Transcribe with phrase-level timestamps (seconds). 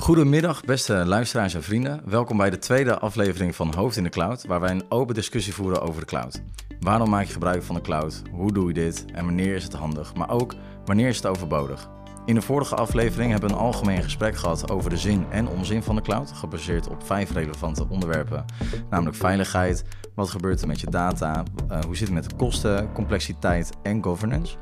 [0.00, 2.02] Goedemiddag, beste luisteraars en vrienden.
[2.04, 5.54] Welkom bij de tweede aflevering van Hoofd in de Cloud, waar wij een open discussie
[5.54, 6.42] voeren over de cloud.
[6.80, 8.22] Waarom maak je gebruik van de cloud?
[8.30, 9.04] Hoe doe je dit?
[9.12, 10.14] En wanneer is het handig?
[10.14, 11.88] Maar ook, wanneer is het overbodig?
[12.26, 15.82] In de vorige aflevering hebben we een algemeen gesprek gehad over de zin en onzin
[15.82, 18.44] van de cloud, gebaseerd op vijf relevante onderwerpen,
[18.90, 22.92] namelijk veiligheid, wat gebeurt er met je data, uh, hoe zit het met de kosten,
[22.92, 24.56] complexiteit en governance.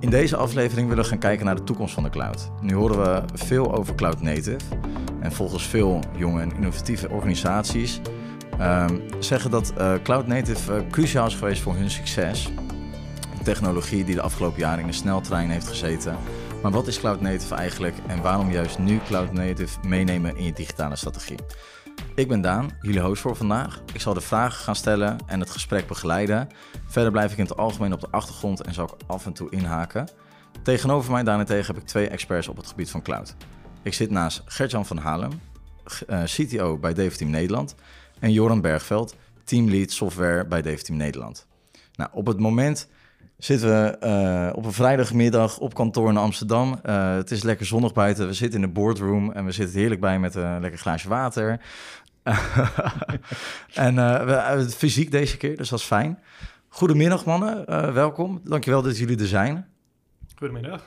[0.00, 2.50] In deze aflevering willen we gaan kijken naar de toekomst van de cloud.
[2.60, 4.56] Nu horen we veel over cloud native
[5.20, 8.00] en volgens veel jonge en innovatieve organisaties
[8.60, 12.52] um, zeggen dat uh, cloud native uh, cruciaal is geweest voor hun succes.
[13.42, 16.16] technologie die de afgelopen jaren in de sneltrein heeft gezeten
[16.62, 20.52] maar wat is Cloud Native eigenlijk en waarom juist nu Cloud Native meenemen in je
[20.52, 21.38] digitale strategie?
[22.18, 23.82] Ik ben Daan, jullie host voor vandaag.
[23.92, 26.48] Ik zal de vragen gaan stellen en het gesprek begeleiden.
[26.86, 29.50] Verder blijf ik in het algemeen op de achtergrond en zal ik af en toe
[29.50, 30.08] inhaken.
[30.62, 33.34] Tegenover mij daarentegen heb ik twee experts op het gebied van cloud.
[33.82, 35.40] Ik zit naast Gertjan van Halem,
[36.06, 37.74] eh, CTO bij Team Nederland,
[38.18, 41.46] en Joran Bergveld, Teamlead Software bij Team Nederland.
[41.94, 42.88] Nou, op het moment
[43.36, 46.80] zitten we uh, op een vrijdagmiddag op kantoor in Amsterdam.
[46.86, 48.26] Uh, het is lekker zonnig buiten.
[48.26, 51.60] We zitten in de boardroom en we zitten heerlijk bij met een lekker glaasje water.
[53.86, 56.18] en uh, we, fysiek deze keer, dus dat is fijn.
[56.68, 58.40] Goedemiddag mannen, welkom.
[58.44, 59.66] Dankjewel dat jullie er zijn.
[60.36, 60.84] Goedemiddag.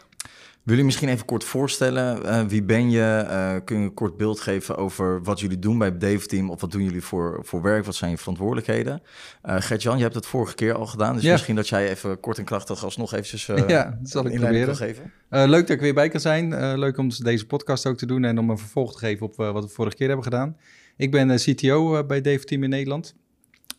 [0.64, 2.26] Wil je misschien even kort voorstellen?
[2.26, 3.26] Uh, wie ben je?
[3.30, 6.50] Uh, kun je een kort beeld geven over wat jullie doen bij het Dave Team?
[6.50, 7.86] Of wat doen jullie voor, voor werk?
[7.86, 9.02] Wat zijn je verantwoordelijkheden?
[9.46, 11.16] Uh, Gert-Jan, je hebt het vorige keer al gedaan.
[11.16, 14.76] Dus misschien dat jij even kort en krachtig alsnog eventjes ja, dat zal ik proberen.
[14.76, 15.12] geven.
[15.30, 16.78] leuk dat ik weer bij kan zijn.
[16.78, 19.64] leuk om deze podcast ook te doen en om een vervolg te geven op wat
[19.64, 20.58] we vorige keer hebben gedaan.
[20.98, 23.16] Ik ben CTO bij Dave Team in Nederland.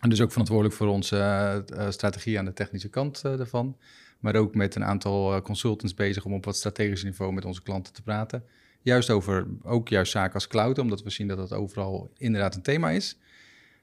[0.01, 3.77] En dus ook verantwoordelijk voor onze strategie aan de technische kant daarvan
[4.23, 7.63] maar ook met een aantal eh, consultants bezig om op wat strategisch niveau met onze
[7.63, 8.45] klanten te praten.
[8.83, 12.63] Juist over ook juist zaken als cloud, omdat we zien dat dat overal inderdaad een
[12.63, 13.19] thema is.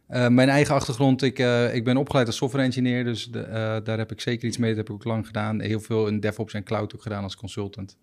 [0.08, 1.40] Mijn eigen achtergrond, ik,
[1.74, 4.70] ik ben opgeleid als software engineer, dus de, daar heb ik zeker iets mee.
[4.70, 5.60] Dat heb ik ook lang gedaan.
[5.60, 7.98] Heel veel in DevOps en cloud ook gedaan als consultant.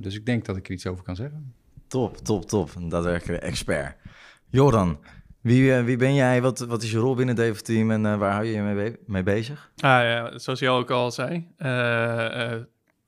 [0.00, 1.54] dus ik denk dat ik er iets over kan zeggen.
[1.88, 2.70] Top, top, top.
[2.78, 3.96] Daadwerkelijk expert.
[4.46, 4.98] Joran,
[5.40, 6.42] wie, uh, wie ben jij?
[6.42, 8.96] Wat, wat is je rol binnen het Team en uh, waar hou je je mee,
[9.06, 9.70] mee, bezig?
[9.76, 12.54] Ah ja, zoals je ook al zei, uh,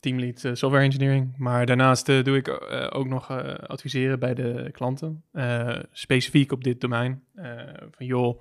[0.01, 1.35] teamlead software engineering.
[1.37, 2.49] Maar daarnaast doe ik
[2.95, 3.31] ook nog
[3.67, 5.25] adviseren bij de klanten,
[5.93, 7.23] specifiek op dit domein.
[7.91, 8.41] van joh,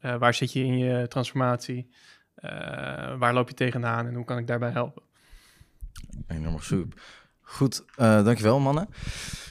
[0.00, 1.90] waar zit je in je transformatie?
[3.18, 5.02] waar loop je tegenaan en hoe kan ik daarbij helpen?
[6.26, 6.98] Enorm super.
[7.50, 8.88] Goed, dankjewel mannen.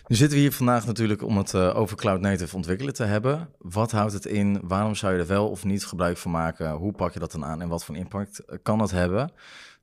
[0.10, 3.50] Nu zitten we hier vandaag natuurlijk om het uh, over cloud native ontwikkelen te hebben.
[3.58, 4.60] Wat houdt het in?
[4.64, 6.72] Waarom zou je er wel of niet gebruik van maken?
[6.72, 9.32] Hoe pak je dat dan aan en wat voor impact eh, kan dat hebben?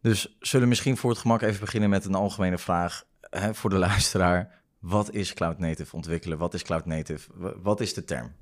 [0.01, 3.71] Dus zullen we misschien voor het gemak even beginnen met een algemene vraag hè, voor
[3.71, 4.63] de luisteraar.
[4.79, 6.39] Wat is cloud native ontwikkelen?
[6.39, 7.31] Wat is cloud native?
[7.63, 8.33] Wat is de term?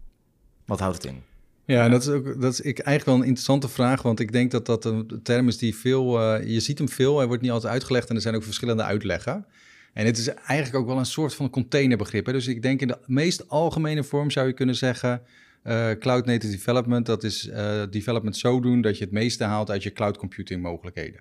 [0.67, 1.23] Wat houdt het in?
[1.67, 4.51] Ja, dat is, ook, dat is ik, eigenlijk wel een interessante vraag, want ik denk
[4.51, 7.51] dat dat een term is die veel, uh, je ziet hem veel, hij wordt niet
[7.51, 9.47] altijd uitgelegd en er zijn ook verschillende uitleggen.
[9.93, 12.25] En het is eigenlijk ook wel een soort van containerbegrip.
[12.25, 15.23] Dus ik denk in de meest algemene vorm zou je kunnen zeggen...
[15.67, 19.71] Uh, cloud native development, dat is uh, development zo doen dat je het meeste haalt
[19.71, 21.21] uit je cloud computing mogelijkheden.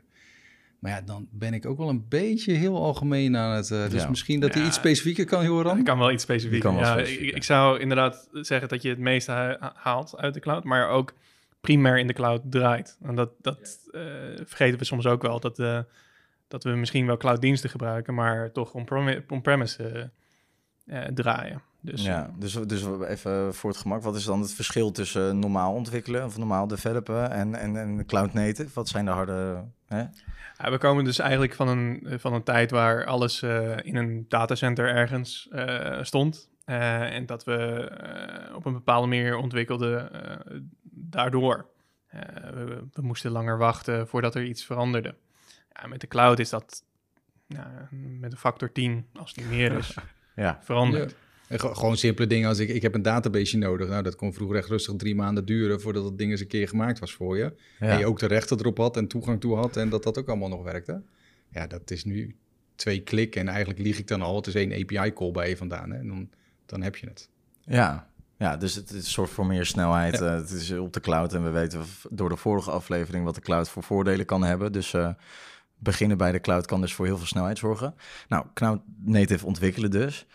[0.84, 3.70] Maar ja, dan ben ik ook wel een beetje heel algemeen aan het.
[3.70, 4.10] Uh, dus ja.
[4.10, 5.78] misschien dat hij iets specifieker kan, horen.
[5.78, 6.74] Ik kan wel iets specifieker.
[6.74, 10.90] Ja, ik, ik, zou inderdaad zeggen dat je het meeste haalt uit de cloud, maar
[10.90, 11.14] ook
[11.62, 12.98] primair in de cloud draait.
[13.02, 13.80] En dat, dat
[14.46, 15.40] vergeten we soms ook wel.
[15.40, 15.86] Dat
[16.54, 18.74] dat we misschien wel clouddiensten gebruiken, maar toch
[19.28, 20.12] on-premise
[20.86, 21.62] uh, draaien.
[21.82, 25.74] Dus, ja, dus, dus even voor het gemak, wat is dan het verschil tussen normaal
[25.74, 28.70] ontwikkelen of normaal developen en, en, en cloud native?
[28.74, 29.64] Wat zijn de harde...
[29.94, 30.04] Hè?
[30.58, 34.26] Ja, we komen dus eigenlijk van een, van een tijd waar alles uh, in een
[34.28, 36.50] datacenter ergens uh, stond.
[36.66, 37.90] en dat we
[38.56, 40.10] op een bepaalde manier ontwikkelden
[40.92, 41.66] daardoor.
[42.10, 45.16] We, we, moesten langer wachten voordat er iets veranderde.
[45.74, 46.84] Ja, met de cloud is dat
[47.90, 49.98] met een factor 10, als het niet meer is,
[50.36, 50.60] ja.
[50.62, 51.16] veranderd.
[51.54, 53.88] En gewoon simpele dingen als ik, ik heb een database nodig.
[53.88, 56.68] Nou, dat kon vroeger echt rustig drie maanden duren voordat het ding eens een keer
[56.68, 57.54] gemaakt was voor je.
[57.80, 60.28] En je ook de rechten erop had en toegang toe had en dat dat ook
[60.28, 61.02] allemaal nog werkte.
[61.50, 62.36] Ja, dat is nu
[62.76, 64.36] twee klikken en eigenlijk lieg ik dan al.
[64.36, 65.98] Het is één API-call bij je vandaan hè?
[65.98, 66.30] en dan,
[66.66, 67.30] dan heb je het.
[67.62, 70.22] Ja, ja, dus het, het zorgt voor meer snelheid.
[70.22, 73.42] Uh, het is op de cloud en we weten door de vorige aflevering wat de
[73.42, 74.72] cloud voor voordelen kan hebben.
[74.72, 75.10] Dus uh,
[75.78, 77.96] beginnen bij de cloud kan dus voor heel veel snelheid zorgen.
[78.28, 80.26] Nou, cloud native ontwikkelen dus.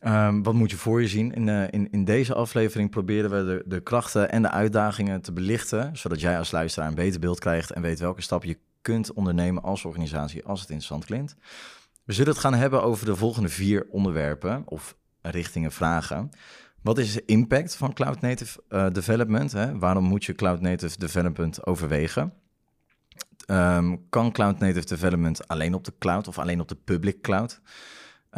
[0.00, 1.32] Um, wat moet je voor je zien?
[1.32, 5.32] In, uh, in, in deze aflevering proberen we de, de krachten en de uitdagingen te
[5.32, 9.12] belichten, zodat jij als luisteraar een beter beeld krijgt en weet welke stap je kunt
[9.12, 11.36] ondernemen als organisatie als het interessant klinkt.
[12.04, 16.30] We zullen het gaan hebben over de volgende vier onderwerpen of richtingen vragen.
[16.82, 19.52] Wat is de impact van Cloud Native uh, Development?
[19.52, 19.78] Hè?
[19.78, 22.32] Waarom moet je Cloud Native Development overwegen?
[23.50, 27.60] Um, kan Cloud Native Development alleen op de cloud of alleen op de public cloud?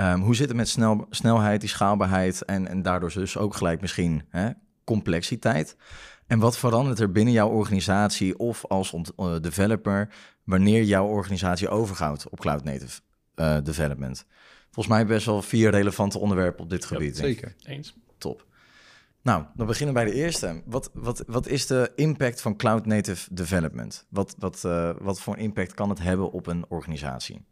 [0.00, 3.80] Um, hoe zit het met snel, snelheid, die schaalbaarheid en, en daardoor dus ook gelijk
[3.80, 4.50] misschien hè,
[4.84, 5.76] complexiteit?
[6.26, 10.08] En wat verandert er binnen jouw organisatie of als uh, developer
[10.44, 13.00] wanneer jouw organisatie overgaat op Cloud Native
[13.36, 14.26] uh, Development?
[14.64, 17.16] Volgens mij best wel vier relevante onderwerpen op dit gebied.
[17.16, 17.96] Ja, zeker, eens.
[18.18, 18.46] Top.
[19.22, 20.62] Nou, dan beginnen we bij de eerste.
[20.64, 24.06] Wat, wat, wat is de impact van Cloud Native Development?
[24.08, 27.44] Wat, wat, uh, wat voor impact kan het hebben op een organisatie?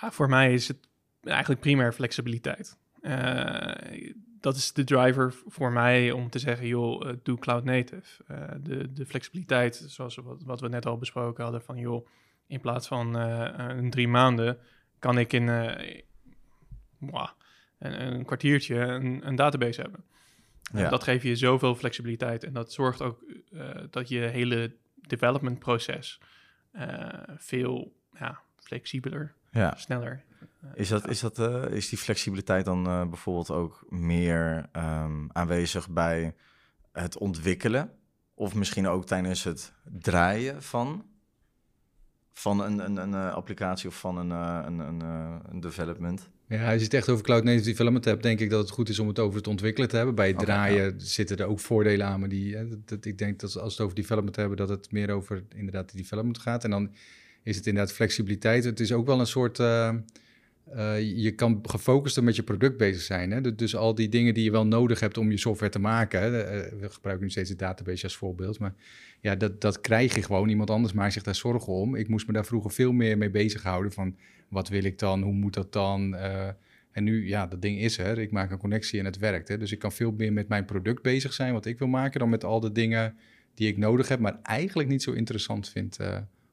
[0.00, 0.78] Ja, voor mij is het
[1.24, 2.76] eigenlijk primair flexibiliteit.
[3.04, 8.22] Uh, dat is de driver voor mij om te zeggen, joh, uh, doe cloud native.
[8.30, 12.06] Uh, de, de flexibiliteit, zoals wat, wat, we net al besproken hadden, van joh,
[12.46, 14.58] in plaats van een drie maanden
[14.98, 16.04] kan ik in een,
[17.78, 20.04] een, kwartiertje een, een database hebben.
[20.72, 20.88] Ja.
[20.88, 23.24] Dat geeft je zoveel flexibiliteit en dat zorgt ook
[23.90, 26.20] dat je hele development proces
[27.36, 29.74] veel ja, flexibeler, ja.
[29.76, 30.24] sneller
[30.74, 35.90] is, dat, is, dat, uh, is die flexibiliteit dan uh, bijvoorbeeld ook meer um, aanwezig
[35.90, 36.34] bij
[36.92, 37.90] het ontwikkelen?
[38.34, 41.04] Of misschien ook tijdens het draaien van,
[42.32, 45.00] van een, een, een uh, applicatie of van een, een, een,
[45.50, 46.28] een development?
[46.48, 48.88] Ja, als je het echt over Cloud Native Development hebt, denk ik dat het goed
[48.88, 50.14] is om het over het ontwikkelen te hebben.
[50.14, 50.92] Bij het okay, draaien ja.
[50.98, 53.70] zitten er ook voordelen aan, maar die, hè, dat, dat, ik denk dat als we
[53.70, 56.64] het over development hebben, dat het meer over inderdaad de development gaat.
[56.64, 56.92] En dan
[57.42, 58.64] is het inderdaad flexibiliteit.
[58.64, 59.94] Het is ook wel een soort uh,
[61.00, 63.30] je kan gefocuster met je product bezig zijn.
[63.30, 63.54] Hè?
[63.54, 66.20] Dus al die dingen die je wel nodig hebt om je software te maken.
[66.20, 66.42] Hè?
[66.42, 68.58] Eh, we gebruiken nu steeds de database als voorbeeld.
[68.58, 68.74] Maar
[69.20, 70.48] ja, dat, dat krijg je gewoon.
[70.48, 71.94] Iemand anders maakt zich daar zorgen om.
[71.94, 73.92] Ik moest me daar vroeger veel meer mee bezighouden.
[73.92, 74.16] Van
[74.48, 75.22] wat wil ik dan?
[75.22, 76.14] Hoe moet dat dan?
[76.14, 76.48] Uh,
[76.90, 78.18] en nu, ja, dat ding is er.
[78.18, 79.48] Ik maak een connectie en het werkt.
[79.48, 79.58] Hè?
[79.58, 82.28] Dus ik kan veel meer met mijn product bezig zijn, wat ik wil maken, dan
[82.28, 83.16] met al de dingen
[83.54, 85.98] die ik nodig heb, maar eigenlijk niet zo interessant vind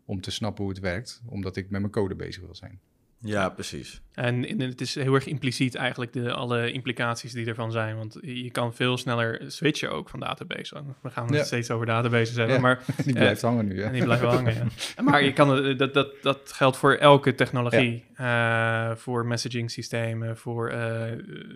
[0.05, 2.79] om te snappen hoe het werkt, omdat ik met mijn code bezig wil zijn.
[3.23, 4.01] Ja, precies.
[4.13, 7.95] En, het is heel erg impliciet eigenlijk de, alle implicaties die ervan zijn.
[7.95, 10.83] Want je kan veel sneller switchen ook van database.
[11.01, 12.83] We gaan het steeds over databases hebben, ja, maar...
[13.05, 13.89] Die blijft uh, hangen nu, ja.
[13.89, 15.03] Die blijft wel hangen, ja.
[15.03, 18.05] Maar je kan, dat, dat, dat geldt voor elke technologie.
[18.17, 18.89] Ja.
[18.89, 21.03] Uh, voor messaging systemen, voor uh,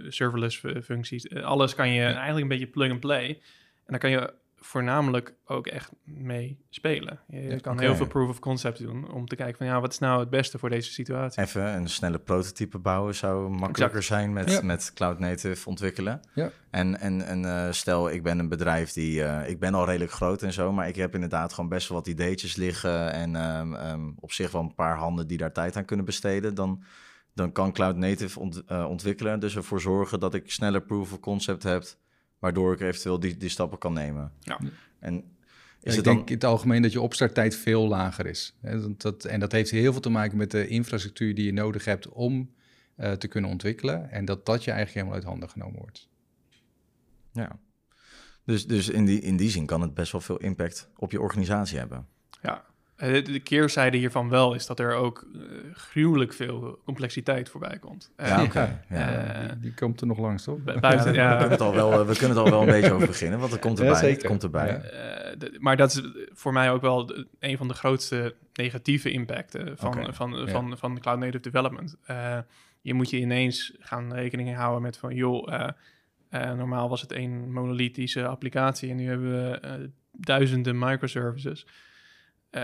[0.07, 1.33] serverless functies.
[1.33, 3.27] alles kan je eigenlijk een beetje plug-and-play.
[3.27, 3.37] En
[3.85, 4.33] dan kan je
[4.65, 7.19] voornamelijk ook echt mee spelen.
[7.27, 9.99] Je kan heel veel proof of concept doen om te kijken van ja, wat is
[9.99, 11.43] nou het beste voor deze situatie.
[11.43, 16.19] Even een snelle prototype bouwen zou makkelijker zijn met, met cloud native ontwikkelen.
[16.33, 16.51] Ja.
[16.69, 20.11] En, en, en uh, stel, ik ben een bedrijf die, uh, ik ben al redelijk
[20.11, 23.73] groot en zo, maar ik heb inderdaad gewoon best wel wat ideetjes liggen en um,
[23.73, 26.55] um, op zich wel een paar handen die daar tijd aan kunnen besteden.
[26.55, 26.83] Dan,
[27.33, 31.19] dan kan cloud native ont, uh, ontwikkelen, dus ervoor zorgen dat ik sneller proof of
[31.19, 31.83] concept heb
[32.39, 34.31] waardoor ik eventueel die, die stappen kan nemen.
[34.39, 34.59] Ja.
[34.99, 35.23] En
[35.81, 38.55] is ik het denk in het algemeen dat je opstarttijd veel lager is.
[38.97, 42.09] Dat, en dat heeft heel veel te maken met de infrastructuur die je nodig hebt
[42.09, 42.53] om
[42.97, 44.11] uh, te kunnen ontwikkelen.
[44.11, 46.09] En dat dat je eigenlijk helemaal uit handen genomen wordt.
[47.31, 47.59] Ja,
[48.43, 51.21] dus, dus in, die, in die zin kan het best wel veel impact op je
[51.21, 52.07] organisatie hebben.
[52.41, 55.41] Ja, eh, de keerzijde hiervan wel is dat er ook uh,
[55.73, 58.11] gruwelijk veel complexiteit voorbij komt.
[58.17, 58.83] Ja, oké.
[58.89, 59.43] Ja.
[59.43, 60.57] Uh, die, komt er nog langs, toch?
[60.63, 63.07] Buiten, ja, We, kunnen het al wel, we kunnen het al wel een beetje over
[63.07, 64.09] beginnen, want het komt erbij.
[64.09, 64.81] Het komt erbij.
[65.37, 66.01] De, maar dat is
[66.33, 70.03] voor mij ook wel de, een van de grootste negatieve impacten van, okay.
[70.03, 71.97] van, van, van, van Cloud Native Development.
[72.81, 75.69] je moet je ineens gaan rekening houden met van, joh,
[76.29, 81.65] normaal was het één monolithische applicatie en nu hebben we duizenden microservices.
[82.55, 82.61] Uh,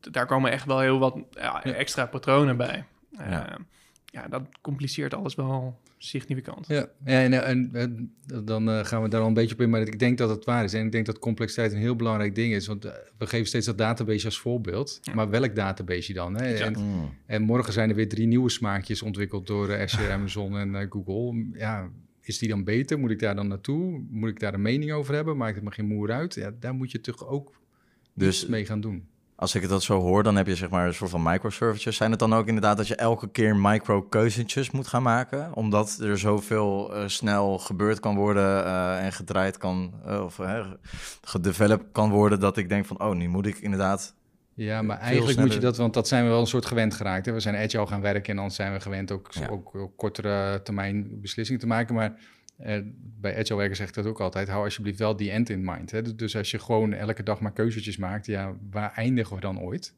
[0.00, 2.84] daar komen echt wel heel wat ja, extra patronen bij.
[3.12, 3.58] Uh, ja.
[4.04, 4.28] ja.
[4.28, 6.66] dat compliceert alles wel significant.
[6.66, 9.70] Ja, ja en, en, en dan uh, gaan we daar al een beetje op in,
[9.70, 10.72] maar ik denk dat het waar is.
[10.72, 12.84] En ik denk dat complexiteit een heel belangrijk ding is, want
[13.18, 14.98] we geven steeds dat database als voorbeeld.
[15.02, 15.14] Ja.
[15.14, 16.34] Maar welk database dan?
[16.36, 16.54] Hè?
[16.54, 17.10] En, mm.
[17.26, 21.46] en, morgen zijn er weer drie nieuwe smaakjes ontwikkeld door Azure, Amazon en Google.
[21.52, 21.90] Ja,
[22.20, 22.98] is die dan beter?
[22.98, 24.04] Moet ik daar dan naartoe?
[24.10, 25.36] Moet ik daar een mening over hebben?
[25.36, 26.34] Maakt het me geen moer uit?
[26.34, 27.52] Ja, daar moet je toch ook
[28.14, 29.08] dus mee gaan doen.
[29.36, 31.96] Als ik dat zo hoor, dan heb je zeg maar een soort van microservices.
[31.96, 35.54] Zijn het dan ook inderdaad dat je elke keer micro-keuzentjes moet gaan maken?
[35.54, 40.40] Omdat er zoveel uh, snel gebeurd kan worden uh, en gedraaid kan, uh, of
[41.22, 44.14] gedeveloped kan worden, dat ik denk van, oh, nu moet ik inderdaad
[44.54, 47.26] ja, maar eigenlijk moet je dat, want dat zijn we wel een soort gewend geraakt.
[47.26, 47.32] Hè?
[47.32, 49.48] We zijn agile gaan werken en dan zijn we gewend ook, ja.
[49.48, 51.94] ook, ook kortere termijn beslissingen te maken.
[51.94, 52.18] Maar
[52.60, 52.76] uh,
[53.20, 54.48] bij agile werken zeg ik dat ook altijd.
[54.48, 55.90] Hou alsjeblieft wel die end in mind.
[55.90, 56.14] Hè?
[56.14, 59.94] Dus als je gewoon elke dag maar keuzetjes maakt, ja, waar eindigen we dan ooit?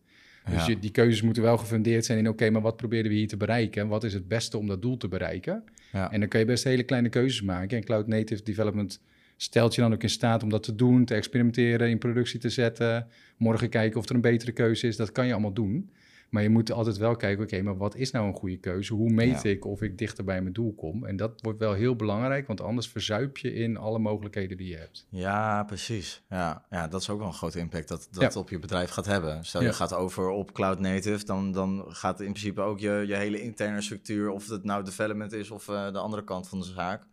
[0.50, 3.28] Dus je, die keuzes moeten wel gefundeerd zijn in, oké, maar wat proberen we hier
[3.28, 3.82] te bereiken?
[3.82, 5.64] En wat is het beste om dat doel te bereiken?
[5.92, 6.12] Ja.
[6.12, 7.76] En dan kun je best hele kleine keuzes maken.
[7.76, 9.00] En Cloud Native Development
[9.36, 12.48] stelt je dan ook in staat om dat te doen, te experimenteren, in productie te
[12.48, 13.06] zetten.
[13.36, 14.96] Morgen kijken of er een betere keuze is.
[14.96, 15.90] Dat kan je allemaal doen.
[16.28, 18.94] Maar je moet altijd wel kijken, oké, maar wat is nou een goede keuze?
[18.94, 21.04] Hoe meet ik of ik dichter bij mijn doel kom?
[21.04, 24.76] En dat wordt wel heel belangrijk, want anders verzuip je in alle mogelijkheden die je
[24.76, 25.06] hebt.
[25.10, 26.22] Ja, precies.
[26.28, 29.06] Ja, ja dat is ook wel een grote impact dat dat op je bedrijf gaat
[29.06, 29.44] hebben.
[29.44, 33.14] Stel je gaat over op cloud native, dan, dan gaat in principe ook je, je
[33.14, 36.64] hele interne structuur, of het nou development is of uh, de andere kant van de
[36.64, 37.06] zaak.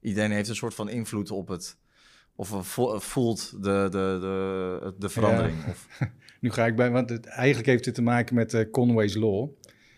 [0.00, 1.76] Iedereen heeft een soort van invloed op het,
[2.34, 5.66] of voelt de, de, de, de verandering.
[5.68, 5.88] Of...
[6.40, 9.48] Nu ga ik bij, want het, eigenlijk heeft dit te maken met uh, Conway's Law.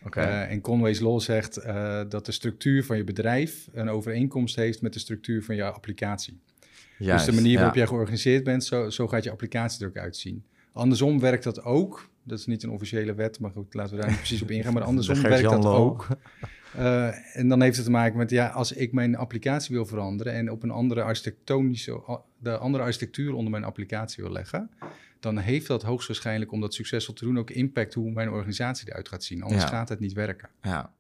[0.05, 0.27] Okay.
[0.27, 4.83] Uh, en Conway's Law zegt uh, dat de structuur van je bedrijf een overeenkomst heeft
[4.83, 6.41] met de structuur van je applicatie.
[6.99, 9.97] Juist, dus de manier waarop jij georganiseerd bent, zo, zo gaat je applicatie er ook
[9.97, 10.45] uitzien.
[10.73, 12.11] Andersom werkt dat ook.
[12.25, 14.73] Dat is niet een officiële wet, maar goed, laten we daar niet precies op ingaan.
[14.73, 16.07] Maar andersom werkt dat ook.
[16.77, 20.33] Uh, en dan heeft het te maken met, ja, als ik mijn applicatie wil veranderen
[20.33, 24.71] en op een andere architectonische, de andere architectuur onder mijn applicatie wil leggen,
[25.23, 29.09] dan heeft dat hoogstwaarschijnlijk om dat succesvol te doen ook impact hoe mijn organisatie eruit
[29.09, 29.43] gaat zien.
[29.43, 30.49] Anders gaat het niet werken.
[30.63, 30.93] Ja.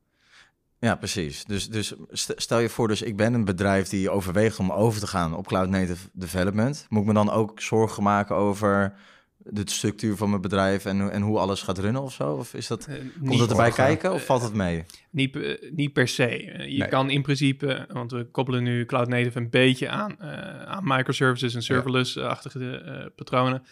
[0.82, 1.44] Ja, precies.
[1.44, 5.06] Dus, dus stel je voor, dus ik ben een bedrijf die overweegt om over te
[5.06, 6.86] gaan op cloud native development.
[6.88, 8.94] Moet ik me dan ook zorgen maken over
[9.36, 12.34] de structuur van mijn bedrijf en, en hoe alles gaat runnen of zo?
[12.34, 12.94] Of is dat, uh,
[13.26, 14.84] komt dat erbij kijken of valt het mee?
[15.10, 16.28] Niet, uh, niet per se.
[16.68, 20.20] je kan in principe, want we koppelen nu cloud native een beetje aan,
[20.66, 23.62] aan microservices en serverless-achtige patronen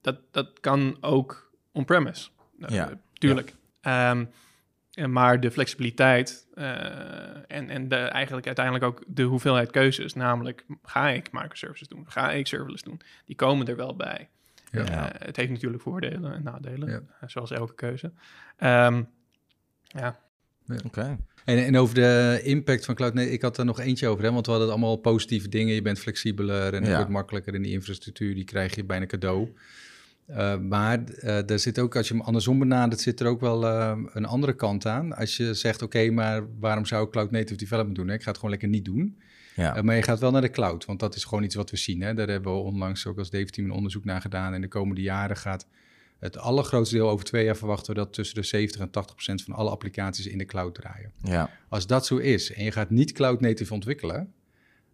[0.00, 2.30] dat, dat kan ook on-premise.
[2.68, 3.00] Ja.
[3.12, 3.54] tuurlijk.
[3.80, 4.24] Ehm,
[5.08, 6.64] maar de flexibiliteit uh,
[7.48, 12.30] en, en de, eigenlijk uiteindelijk ook de hoeveelheid keuzes, namelijk ga ik microservices doen, ga
[12.30, 14.28] ik serverless doen, die komen er wel bij.
[14.70, 14.80] Ja.
[14.80, 17.00] Uh, het heeft natuurlijk voordelen en nadelen, ja.
[17.22, 18.12] uh, zoals elke keuze.
[18.58, 19.08] Um,
[19.82, 20.18] ja.
[20.84, 21.18] Oké.
[21.44, 24.32] En, en, over de impact van cloud, nee, ik had er nog eentje over, hè,
[24.32, 25.74] want we hadden allemaal positieve dingen.
[25.74, 29.54] Je bent flexibeler en het wordt makkelijker in die infrastructuur, die krijg je bijna cadeau.
[30.28, 33.64] Uh, maar uh, er zit ook, als je hem andersom benadert, zit er ook wel
[33.64, 35.16] uh, een andere kant aan.
[35.16, 38.08] Als je zegt, oké, maar waarom zou ik cloud native development doen?
[38.08, 38.14] Hè?
[38.14, 39.18] Ik ga het gewoon lekker niet doen.
[39.56, 39.82] Ja.
[39.82, 42.00] maar je gaat wel naar de cloud, want dat is gewoon iets wat we zien.
[42.00, 42.14] Hè?
[42.14, 44.54] Daar hebben we onlangs ook als Dave Team een onderzoek naar gedaan.
[44.54, 45.66] En de komende jaren gaat
[46.20, 49.42] het allergrootste deel, over twee jaar verwachten we dat tussen de 70 en 80 procent
[49.42, 51.12] van alle applicaties in de cloud draaien.
[51.22, 51.50] Ja.
[51.68, 54.32] Als dat zo is en je gaat niet cloud native ontwikkelen,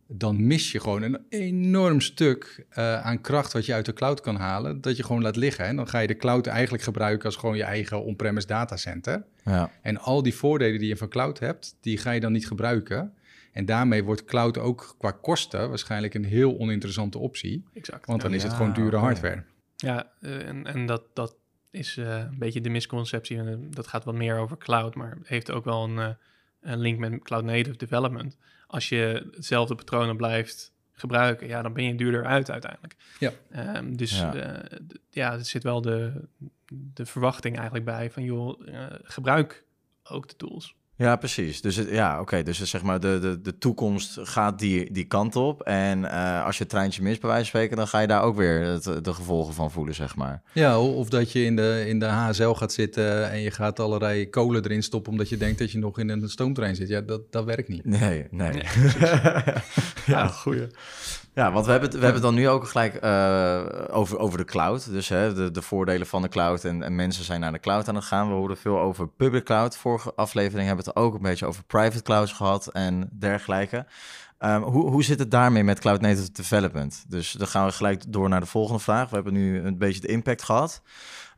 [0.09, 4.21] dan mis je gewoon een enorm stuk uh, aan kracht wat je uit de cloud
[4.21, 5.65] kan halen, dat je gewoon laat liggen.
[5.65, 9.25] En dan ga je de cloud eigenlijk gebruiken als gewoon je eigen on-premise datacenter.
[9.45, 9.71] Ja.
[9.83, 13.15] En al die voordelen die je van cloud hebt, die ga je dan niet gebruiken.
[13.53, 17.65] En daarmee wordt cloud ook qua kosten waarschijnlijk een heel oninteressante optie.
[17.75, 18.07] Exact.
[18.07, 19.45] Want dan is het gewoon dure hardware.
[19.77, 21.37] Ja, uh, en, en dat, dat
[21.71, 23.39] is uh, een beetje de misconceptie.
[23.39, 26.17] En dat gaat wat meer over cloud, maar heeft ook wel een,
[26.61, 28.37] een link met cloud native development
[28.67, 32.97] als je hetzelfde patronen blijft gebruiken, ja, dan ben je duurder uit uiteindelijk.
[33.19, 33.33] Ja.
[33.77, 34.35] Um, dus ja.
[34.35, 34.79] Uh,
[35.11, 36.29] ja, er zit wel de,
[36.69, 39.65] de verwachting eigenlijk bij van, joh, uh, gebruik
[40.03, 40.75] ook de tools.
[40.99, 41.61] Ja, precies.
[41.61, 42.43] Dus het, ja, oké.
[42.43, 45.63] Dus zeg maar, de, de, de toekomst gaat die, die kant op.
[45.63, 48.23] En uh, als je het treintje mist, bij wijze van spreken, dan ga je daar
[48.23, 50.43] ook weer het, de gevolgen van voelen, zeg maar.
[50.53, 54.29] Ja, of dat je in de, in de HSL gaat zitten en je gaat allerlei
[54.29, 56.89] kolen erin stoppen omdat je denkt dat je nog in een stoomtrein zit.
[56.89, 57.85] Ja, dat, dat werkt niet.
[57.85, 58.51] Nee, nee.
[58.51, 58.63] nee
[60.07, 60.67] ja, goeie.
[61.37, 64.45] Ja, want we hebben, het, we hebben dan nu ook gelijk uh, over, over de
[64.45, 64.91] cloud.
[64.91, 67.89] Dus hè, de, de voordelen van de cloud en, en mensen zijn naar de cloud
[67.89, 68.29] aan het gaan.
[68.29, 69.77] We horen veel over public cloud.
[69.77, 73.87] Vorige aflevering hebben we het ook een beetje over private clouds gehad en dergelijke.
[74.39, 77.05] Um, hoe, hoe zit het daarmee met cloud native development?
[77.09, 79.09] Dus dan gaan we gelijk door naar de volgende vraag.
[79.09, 80.83] We hebben nu een beetje de impact gehad.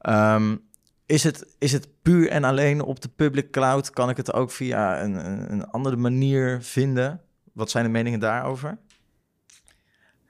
[0.08, 0.60] Um,
[1.06, 3.90] is het, is het puur en alleen op de public cloud?
[3.90, 5.14] Kan ik het ook via een,
[5.52, 7.20] een andere manier vinden?
[7.52, 8.78] Wat zijn de meningen daarover?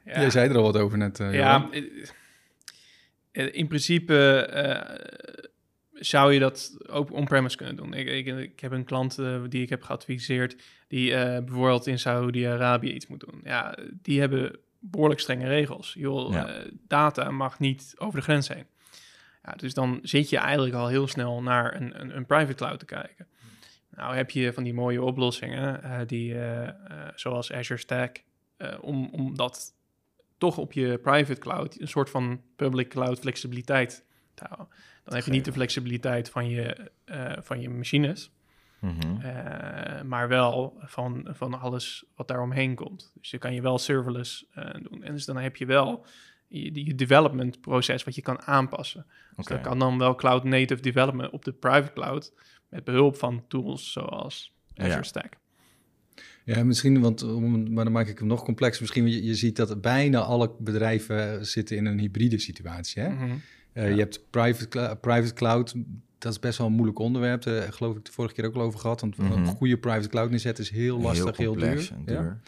[0.09, 0.21] Ja.
[0.21, 1.21] Jij zei er al wat over net.
[1.21, 1.69] Uh, ja,
[3.33, 7.95] eh, in principe uh, zou je dat ook on-premise kunnen doen.
[7.95, 11.11] Ik, ik, ik, heb een klant uh, die ik heb geadviseerd, die
[11.43, 13.41] bijvoorbeeld in Saudi-Arabië iets moet doen.
[13.45, 15.95] Ja, die hebben behoorlijk strenge regels.
[15.99, 16.47] Joh,
[16.87, 18.67] data mag niet over de grens heen.
[19.45, 22.79] Ja, dus dan zit je eigenlijk al heel snel naar een, een, een private cloud
[22.79, 23.27] te kijken.
[23.91, 26.37] Nou heb je van die mooie oplossingen, die,
[27.15, 28.23] zoals Azure Stack,
[28.81, 29.77] om, om dat
[30.39, 34.05] toch op je private cloud een soort van public cloud flexibiliteit
[34.35, 34.69] te houden.
[35.05, 38.31] Dan heb je niet de flexibiliteit van je, uh, van je machines,
[38.79, 43.13] mm uh, maar wel van, van alles wat daar omheen komt.
[43.21, 45.03] Dus je kan je wel serverless uh, doen.
[45.03, 46.07] En dus dan heb je wel
[46.49, 49.07] je, je development proces wat je kan aanpassen.
[49.37, 52.33] Dus dat kan dan wel cloud native development op de private cloud
[52.69, 55.37] met behulp van tools zoals Azure Stack.
[56.55, 57.41] Ja, misschien, want
[57.71, 58.83] maar dan maak ik hem nog complexer.
[58.83, 63.03] Misschien je, je ziet dat bijna alle bedrijven zitten in een hybride situatie.
[63.03, 63.09] Hè?
[63.09, 63.31] Mhm.
[63.73, 65.75] Eh, je hebt private, private cloud,
[66.19, 67.43] dat is best wel een moeilijk onderwerp.
[67.43, 69.01] Daar geloof ik de vorige keer ook al over gehad.
[69.01, 69.47] Want een mhm.
[69.47, 71.91] goede private cloud neerzetten is heel lastig, heel, duur.
[72.07, 72.41] Ja?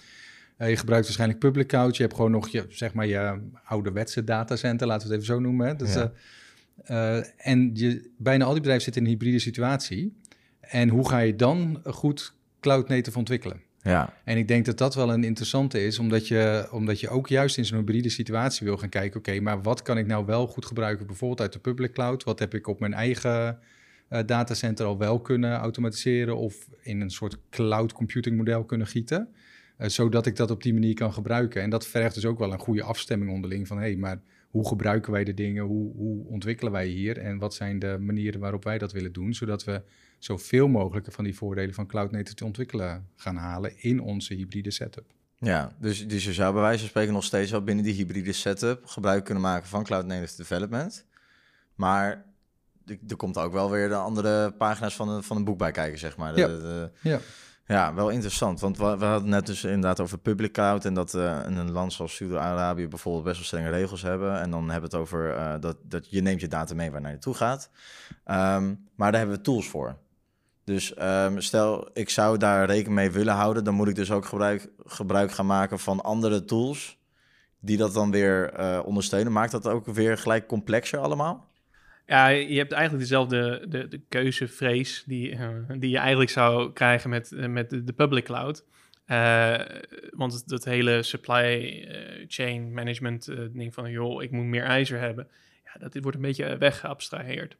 [0.59, 1.97] Uh, je gebruikt waarschijnlijk public cloud.
[1.97, 5.41] Je hebt gewoon nog je, zeg maar, je ouderwetse datacenter, laten we het even zo
[5.41, 5.67] noemen.
[5.67, 5.77] Hè?
[5.77, 5.97] Dus,
[6.91, 10.17] uh, en je, bijna al die bedrijven zitten in een hybride situatie.
[10.61, 13.69] En hoe ga je dan goed cloud native ontwikkelen?
[13.83, 14.15] Ja.
[14.25, 17.59] En ik denk dat dat wel een interessante is, omdat je, omdat je ook juist
[17.59, 20.67] in zo'n hybride situatie wil gaan kijken, oké, maar wat kan ik nou wel goed
[20.67, 22.25] gebruiken, bijvoorbeeld uit de public cloud?
[22.25, 23.59] Wat heb ik op mijn eigen
[24.11, 29.29] uh, datacenter al wel kunnen automatiseren of in een soort cloud computing model kunnen gieten?
[29.79, 31.63] Uh, zodat ik dat op die manier kan gebruiken.
[31.63, 34.21] En dat vergt dus ook wel een goede afstemming onderling van, hé, hey, maar
[34.51, 38.41] hoe gebruiken wij de dingen, hoe, hoe ontwikkelen wij hier en wat zijn de manieren
[38.41, 39.83] waarop wij dat willen doen, zodat we
[40.19, 44.71] zoveel mogelijk van die voordelen van cloud native te ontwikkelen gaan halen in onze hybride
[44.71, 45.05] setup.
[45.39, 48.33] Ja, dus, dus je zou bij wijze van spreken nog steeds wel binnen die hybride
[48.33, 51.07] setup gebruik kunnen maken van cloud native development.
[51.75, 52.25] Maar
[53.09, 55.99] er komt ook wel weer de andere pagina's van, een, van een boek bij kijken,
[55.99, 56.37] zeg maar.
[56.37, 56.47] ja.
[56.47, 57.21] De, ja.
[57.71, 58.61] Ja, wel interessant.
[58.61, 60.85] Want we, hadden net dus inderdaad over public cloud.
[60.85, 64.41] En dat uh, een land zoals Saudi-Arabië bijvoorbeeld best wel strenge regels hebben.
[64.41, 67.01] En dan hebben we het over uh, dat, dat je neemt je data mee waar
[67.01, 67.71] naar je toe gaat.
[68.11, 69.97] Um, maar daar hebben we tools voor.
[70.65, 74.25] Dus um, stel, ik zou daar rekening mee willen houden, dan moet ik dus ook
[74.25, 76.99] gebruik, gebruik gaan maken van andere tools
[77.61, 79.33] die dat dan weer uh, ondersteunen.
[79.33, 81.50] Maakt dat ook weer gelijk complexer allemaal?
[82.11, 85.49] Ja, je hebt eigenlijk dezelfde de, de keuzevrees die, uh,
[85.79, 88.65] die je eigenlijk zou krijgen met, uh, met de, public cloud.
[89.07, 89.61] Uh,
[90.11, 91.85] want dat hele supply
[92.29, 95.29] chain management ding van, joh, ik moet meer ijzer hebben.
[95.65, 97.57] Ja, dat wordt een beetje weggeabstraheerd.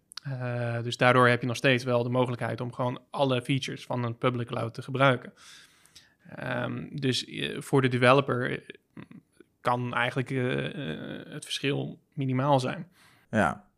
[0.83, 4.19] dus daardoor heb je nog steeds wel de mogelijkheid om gewoon alle features van een
[4.19, 5.33] public cloud te gebruiken.
[6.45, 7.27] Um, dus
[7.57, 8.63] voor de developer
[9.61, 10.29] kan eigenlijk
[11.29, 12.89] het verschil minimaal zijn.
[13.31, 13.70] Ja,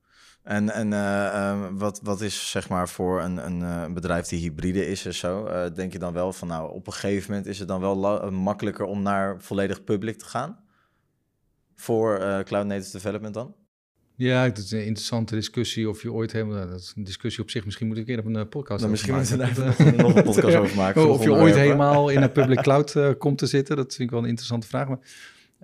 [0.43, 4.87] en, en uh, wat, wat is zeg maar voor een, een uh, bedrijf die hybride
[4.87, 7.59] is en zo, uh, denk je dan wel van nou op een gegeven moment is
[7.59, 10.59] het dan wel makkelijker om naar volledig public te gaan?
[11.75, 13.55] Voor Cloud Native Development dan?
[14.17, 16.69] Ja, het is een interessante discussie of je ooit helemaal...
[16.69, 19.39] Dat is een discussie op zich, misschien moet ik op een podcast nou, Misschien moeten
[19.39, 21.09] we daar nog een podcast over maken.
[21.09, 24.23] Of je ooit helemaal in een public cloud komt te zitten, dat vind ik wel
[24.23, 24.89] een interessante vraag.
[24.89, 25.01] Maar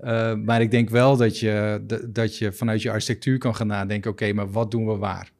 [0.02, 4.10] uh, maar ik denk wel dat je, dat je vanuit je architectuur kan gaan nadenken:
[4.10, 5.30] oké, maar wat doen we waar?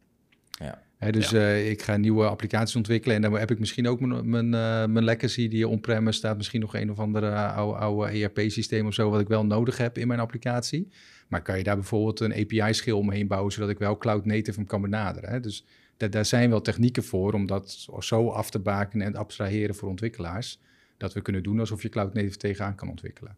[0.50, 0.82] Ja.
[0.98, 1.38] Hè, dus ja.
[1.38, 4.92] uh, ik ga nieuwe applicaties ontwikkelen en dan heb ik misschien ook mijn, mijn, uh,
[4.92, 6.36] mijn legacy die on-premise staat.
[6.36, 9.98] Misschien nog een of andere oude, oude ERP-systeem of zo, wat ik wel nodig heb
[9.98, 10.88] in mijn applicatie.
[11.28, 14.66] Maar kan je daar bijvoorbeeld een API-schil omheen bouwen, zodat ik wel cloud native hem
[14.66, 15.30] kan benaderen?
[15.30, 15.40] Hè?
[15.40, 15.64] Dus
[15.96, 20.60] daar zijn wel technieken voor om dat zo af te baken en abstraheren voor ontwikkelaars.
[20.96, 23.36] Dat we kunnen doen alsof je cloud native tegenaan kan ontwikkelen.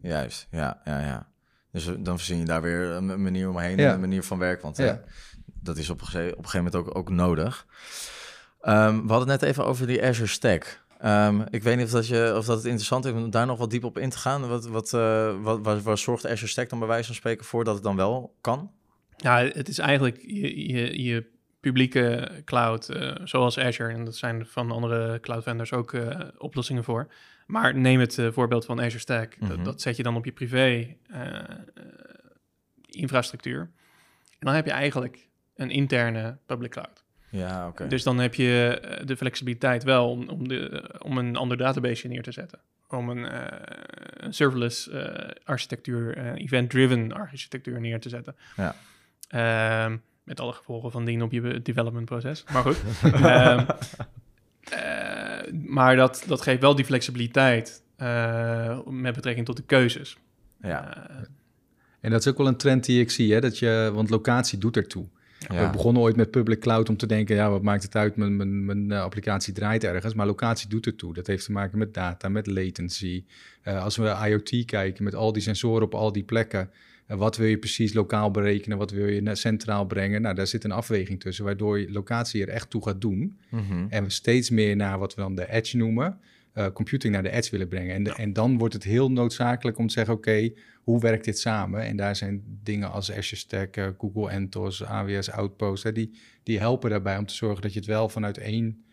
[0.00, 1.28] Juist, ja, ja, ja.
[1.72, 4.62] Dus dan verzin je daar weer een manier omheen, een manier van werk.
[4.62, 5.00] Want ja.
[5.62, 7.66] dat is op een, gegeven, op een gegeven moment ook, ook nodig.
[8.62, 10.84] Um, we hadden het net even over die Azure Stack.
[11.04, 13.58] Um, ik weet niet of dat, je, of dat het interessant is om daar nog
[13.58, 14.48] wat diep op in te gaan.
[14.48, 17.64] Wat, wat, uh, wat, wat, waar zorgt Azure Stack dan bij wijze van spreken voor
[17.64, 18.70] dat het dan wel kan?
[19.16, 21.26] Ja, het is eigenlijk je, je, je
[21.60, 26.84] publieke cloud, uh, zoals Azure, en dat zijn van andere cloud vendors ook uh, oplossingen
[26.84, 27.08] voor.
[27.46, 29.36] Maar neem het uh, voorbeeld van Azure Stack.
[29.40, 29.64] dat, mhm.
[29.64, 30.96] dat, zet je dan op je privé
[32.86, 33.60] infrastructuur.
[34.30, 37.04] En dan heb je eigenlijk een interne public cloud.
[37.30, 37.86] Ja, oké.
[37.86, 42.22] Dus dan heb je de flexibiliteit wel om, om, de, om een ander database neer
[42.22, 42.58] te zetten.
[42.88, 43.26] Om een,
[44.24, 44.90] een serverless
[45.44, 48.36] architectuur, event-driven architectuur neer te zetten.
[48.56, 48.74] Ja.
[49.84, 52.44] Um, met alle gevolgen van dien op je development proces.
[52.52, 52.78] Maar goed.
[53.04, 53.66] um,
[55.64, 60.16] maar dat, dat geeft wel die flexibiliteit uh, met betrekking tot de keuzes.
[60.60, 61.08] Ja.
[61.10, 61.16] Uh,
[62.00, 63.40] en dat is ook wel een trend die ik zie, hè?
[63.40, 65.06] Dat je, want locatie doet ertoe.
[65.38, 65.66] Ja.
[65.66, 68.36] We begonnen ooit met public cloud om te denken, ja, wat maakt het uit, mijn,
[68.36, 71.14] mijn, mijn applicatie draait ergens, maar locatie doet ertoe.
[71.14, 73.24] Dat heeft te maken met data, met latency.
[73.64, 76.70] als we IoT kijken, met al die sensoren op al die plekken,
[77.06, 78.78] wat wil je precies lokaal berekenen?
[78.78, 80.22] Wat wil je centraal brengen?
[80.22, 83.38] Nou, daar zit een afweging tussen, waardoor je locatie er echt toe gaat doen.
[83.50, 83.86] Mhm.
[83.88, 86.18] En we steeds meer naar wat we dan de edge noemen,
[86.54, 87.94] uh, computing naar de edge willen brengen.
[87.94, 91.82] En, en dan wordt het heel noodzakelijk om te zeggen, oké, hoe werkt dit samen?
[91.82, 96.58] En daar zijn dingen als Azure Stack, uh, Google Entos, AWS Outpost, hè, die, die
[96.58, 98.84] helpen daarbij om te zorgen dat je het wel vanuit één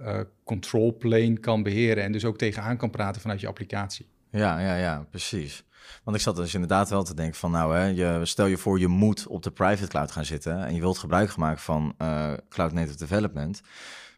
[0.00, 4.06] uh, control plane kan beheren en dus ook tegenaan kan praten vanuit je applicatie.
[4.30, 5.64] Ja, ja, ja, precies.
[6.04, 8.78] Want ik zat dus inderdaad wel te denken van, nou, hè, je, stel je voor
[8.78, 12.32] je moet op de private cloud gaan zitten en je wilt gebruik maken van uh,
[12.48, 13.62] cloud native development.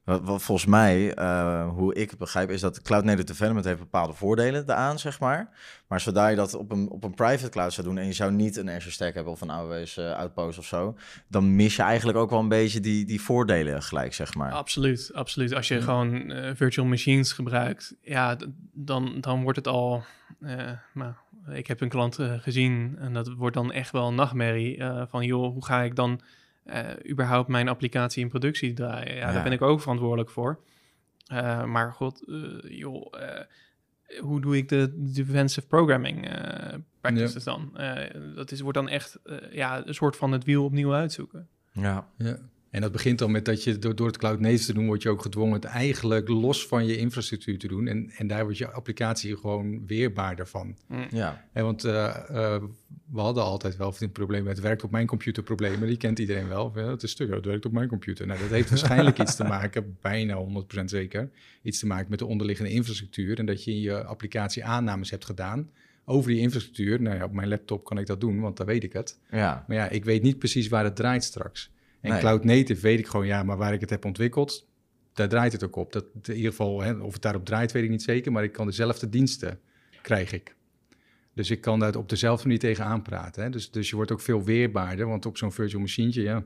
[0.04, 4.12] Wat, volgens mij, uh, hoe ik het begrijp, is dat cloud native development heeft bepaalde
[4.12, 5.50] voordelen daaraan, zeg maar.
[5.88, 8.32] Maar zodra je dat op een, op een private cloud zou doen en je zou
[8.32, 10.96] niet een Azure Stack hebben of een AWS uh, Outpost of zo,
[11.28, 14.52] dan mis je eigenlijk ook wel een beetje die, die voordelen gelijk, zeg maar.
[14.52, 15.54] Absoluut, absoluut.
[15.54, 18.36] Als je gewoon uh, virtual machines gebruikt, ja,
[18.72, 20.04] dan, dan wordt het al,
[20.92, 21.14] nou,
[21.48, 25.52] ik heb een klant gezien en dat wordt dan echt wel een nachtmerrie van, joh,
[25.52, 26.20] hoe ga ik dan
[26.66, 29.14] uh, überhaupt mijn applicatie in productie draaien.
[29.14, 30.60] Ja, daar ben ik ook verantwoordelijk voor.
[31.32, 33.12] Uh, maar god, uh, joh,
[34.20, 36.30] hoe doe ik de defensive programming
[37.00, 37.52] practices ja.
[37.52, 37.72] dan?
[38.34, 39.18] dat is, wordt dan echt
[39.50, 41.48] ja, een soort van het wiel opnieuw uitzoeken.
[41.72, 42.38] Ja, ja.
[42.72, 45.02] En dat begint al met dat je door, door het cloud native te doen, word
[45.02, 47.86] je ook gedwongen het eigenlijk los van je infrastructuur te doen.
[47.86, 50.76] En, en daar wordt je applicatie gewoon weerbaarder van.
[50.86, 51.06] Mm.
[51.10, 51.44] Ja.
[51.52, 51.92] En want uh,
[52.30, 52.62] uh,
[53.10, 56.48] we hadden altijd wel het probleem, het werkt op mijn computer problemen, die kent iedereen
[56.48, 56.72] wel.
[56.74, 58.26] Ja, het is stuk, het werkt op mijn computer.
[58.26, 60.44] Nou, dat heeft waarschijnlijk iets te maken, bijna
[60.80, 61.30] 100% zeker,
[61.62, 63.38] iets te maken met de onderliggende infrastructuur.
[63.38, 65.70] En dat je in je applicatie aannames hebt gedaan
[66.04, 67.02] over die infrastructuur.
[67.02, 69.18] Nou ja, op mijn laptop kan ik dat doen, want dan weet ik het.
[69.30, 69.64] Ja.
[69.68, 71.70] Maar ja, ik weet niet precies waar het draait straks.
[72.02, 74.66] En cloud native weet ik gewoon, ja, maar waar ik het heb ontwikkeld,
[75.12, 75.92] daar draait het ook op.
[75.92, 78.52] Dat, in ieder geval, hè, of het daarop draait, weet ik niet zeker, maar ik
[78.52, 79.60] kan dezelfde diensten
[80.02, 80.54] krijg ik.
[81.34, 83.42] Dus ik kan daar op dezelfde manier tegen aanpraten.
[83.42, 83.50] Hè.
[83.50, 86.44] Dus, dus je wordt ook veel weerbaarder, want op zo'n virtual machine, ja.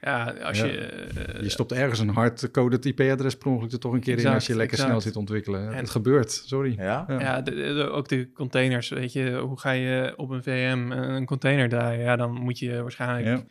[0.00, 0.90] Ja, als je...
[1.36, 4.46] Uh, je stopt ergens een hardcoded IP-adres per ongeluk er toch een keer in als
[4.46, 5.68] je lekker snel zit ontwikkelen.
[5.68, 6.74] En, het gebeurt, sorry.
[6.76, 7.40] Ja, ja.
[7.40, 12.04] de, ook de containers, weet je, hoe ga je op een VM een container draaien?
[12.04, 13.44] Ja, dan moet je waarschijnlijk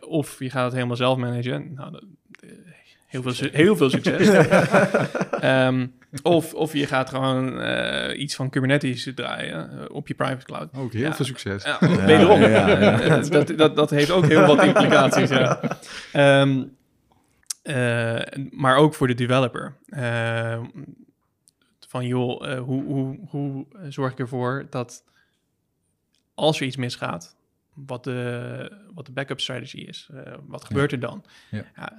[0.00, 1.74] of je gaat het helemaal zelf managen.
[1.74, 1.94] Nou,
[2.40, 2.50] eh,
[3.06, 4.48] heel, veel, heel veel succes.
[5.42, 10.44] um, of, of je gaat gewoon uh, iets van Kubernetes draaien uh, op je private
[10.44, 10.74] cloud.
[10.74, 11.64] Ook heel veel succes.
[11.64, 12.40] Ja, wederom.
[12.40, 15.30] Ja, dat, dat, dat heeft ook heel wat implicaties.
[15.30, 15.60] ja.
[16.40, 16.76] Um,
[17.62, 18.20] uh,
[18.50, 19.76] maar ook voor de developer.
[19.88, 20.64] Ehm,
[21.88, 25.04] van joh, hoe, hoe, hoe zorg ik ervoor dat
[26.34, 27.36] als er iets misgaat,
[27.74, 30.08] wat de, wat de backup strategy is.
[30.12, 31.24] Uh, wat gebeurt er dan?
[31.50, 31.64] Ja.
[31.76, 31.92] ja.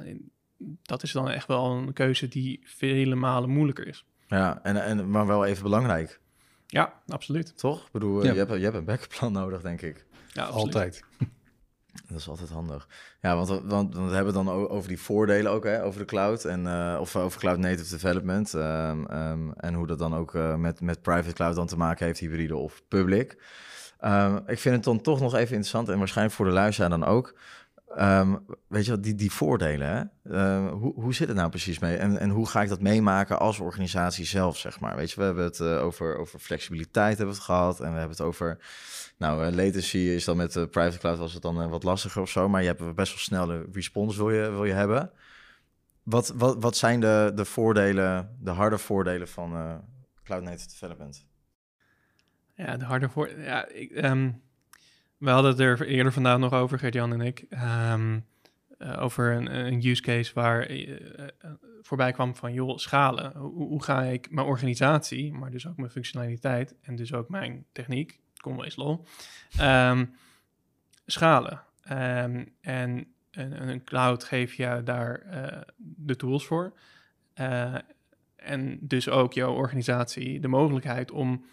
[0.82, 4.06] dat is dan echt wel een keuze die vele malen moeilijker is.
[4.28, 6.20] Ja, en, en, maar wel even belangrijk.
[6.68, 7.58] Ja, absoluut.
[7.58, 7.86] Toch?
[7.86, 8.32] Ik bedoel, ja.
[8.32, 10.06] je, hebt, je hebt een backup plan nodig, denk ik.
[10.34, 11.04] Ja, altijd.
[12.08, 12.88] Dat is altijd handig.
[13.22, 16.66] Ja, want, want, we hebben dan over die voordelen ook, hè, over de cloud en
[16.66, 18.54] uh, of over cloud native development.
[18.54, 22.06] Um, um, en hoe dat dan ook uh, met, met private cloud dan te maken
[22.06, 23.38] heeft, hybride of public.
[24.06, 27.06] Um, ik vind het dan toch nog even interessant en waarschijnlijk voor de luisteraar dan
[27.06, 27.40] ook.
[28.00, 30.04] Um, weet je wat, die, die voordelen, hè?
[30.36, 31.96] Uh, hoe, hoe zit het nou precies mee?
[31.98, 34.96] En, en hoe ga ik dat meemaken als organisatie zelf, zeg maar?
[34.96, 37.80] Weet je, we hebben het uh, over, over flexibiliteit hebben het gehad.
[37.80, 38.58] En we hebben het over,
[39.18, 42.30] nou, uh, latency is dan met de private cloud was het dan wat lastiger of
[42.30, 42.50] zo.
[42.50, 45.12] Maar je hebt best wel snelle response wil je, wil je hebben.
[46.04, 49.82] Wat, wat, wat zijn de, de voordelen, de harde voordelen van
[50.24, 51.26] cloud native development?
[52.56, 53.40] Ja, de harde voor.
[53.40, 54.42] Ja, um,
[55.18, 57.46] we hadden het er eerder vandaag nog over, Gert-Jan en ik.
[57.92, 58.26] Um,
[58.78, 61.28] uh, over een, een, use case waar uh,
[61.82, 63.38] voorbij kwam van, joh, schalen.
[63.38, 68.20] Hoe, ga ik mijn organisatie, maar dus ook mijn functionaliteit en dus ook mijn techniek,
[68.42, 69.06] Conways Law,
[69.62, 70.16] um,
[71.06, 71.64] schalen?
[71.84, 75.26] en een, een, cloud geeft je daar
[75.78, 76.74] de tools voor.
[78.36, 81.46] en dus ook jouw organisatie de mogelijkheid om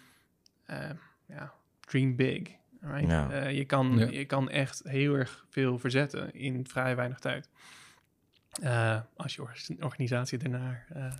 [0.71, 0.89] uh,
[1.25, 2.41] ja, dream big.
[2.81, 3.09] Right?
[3.09, 3.43] Ja.
[3.43, 4.07] Uh, je, kan, ja.
[4.09, 7.49] je kan echt heel erg veel verzetten in vrij weinig tijd.
[8.63, 9.43] Uh, als je
[9.79, 10.85] organisatie daarnaar.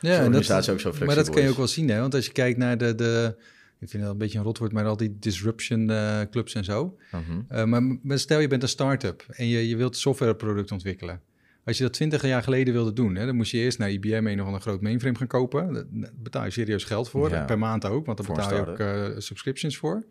[0.00, 2.00] ja, en dat, ook zo flexibel Maar dat kan je ook wel zien, hè?
[2.00, 2.94] Want als je kijkt naar de.
[2.94, 3.36] de
[3.78, 6.98] ik vind dat een beetje een rotwoord, maar al die disruption uh, clubs en zo.
[7.14, 7.70] Uh -huh.
[7.70, 11.20] uh, maar stel je bent een start-up en je, je wilt softwareproduct ontwikkelen.
[11.64, 14.26] Als je dat twintig jaar geleden wilde doen, hè, dan moest je eerst naar IBM
[14.26, 15.72] een of een groot mainframe gaan kopen.
[15.72, 17.44] Daar betaal je serieus geld voor, ja.
[17.44, 20.06] per maand ook, want daar betaal je ook uh, subscriptions voor.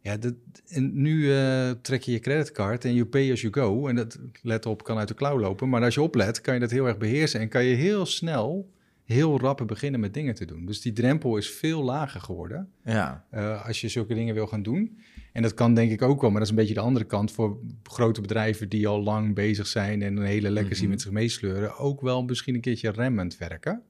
[0.00, 0.34] Ja, dat,
[0.68, 3.88] en nu uh, trek je je creditcard en you pay as you go.
[3.88, 5.68] En dat, let op, kan uit de klauw lopen.
[5.68, 8.70] Maar als je oplet, kan je dat heel erg beheersen en kan je heel snel
[9.14, 10.66] heel rappen beginnen met dingen te doen.
[10.66, 12.68] Dus die drempel is veel lager geworden.
[12.84, 13.24] Ja.
[13.34, 14.98] Uh, als je zulke dingen wil gaan doen.
[15.32, 17.32] En dat kan denk ik ook wel, maar dat is een beetje de andere kant
[17.32, 21.10] voor grote bedrijven die al lang bezig zijn en een hele legacy mm met zich
[21.10, 23.82] meesleuren, ook wel misschien een keertje remmend werken.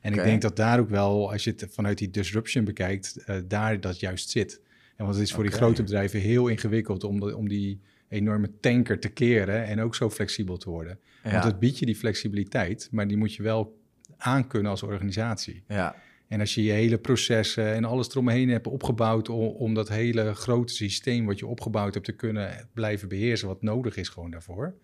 [0.00, 3.36] En ik denk dat daar ook wel, als je het vanuit die disruption bekijkt, uh,
[3.48, 4.60] daar dat juist zit.
[4.96, 8.50] En want het is voor die grote bedrijven heel ingewikkeld om, de, om die enorme
[8.60, 10.98] tanker te keren en ook zo flexibel te worden.
[11.24, 11.30] Ja.
[11.30, 13.80] Want het biedt je die flexibiliteit, maar die moet je wel
[14.22, 15.64] aankunnen als organisatie.
[15.68, 15.94] Ja.
[16.28, 20.34] En als je je hele processen en alles eromheen hebt opgebouwd om, om dat hele
[20.34, 24.74] grote systeem wat je opgebouwd hebt te kunnen blijven beheersen, wat nodig is gewoon daarvoor.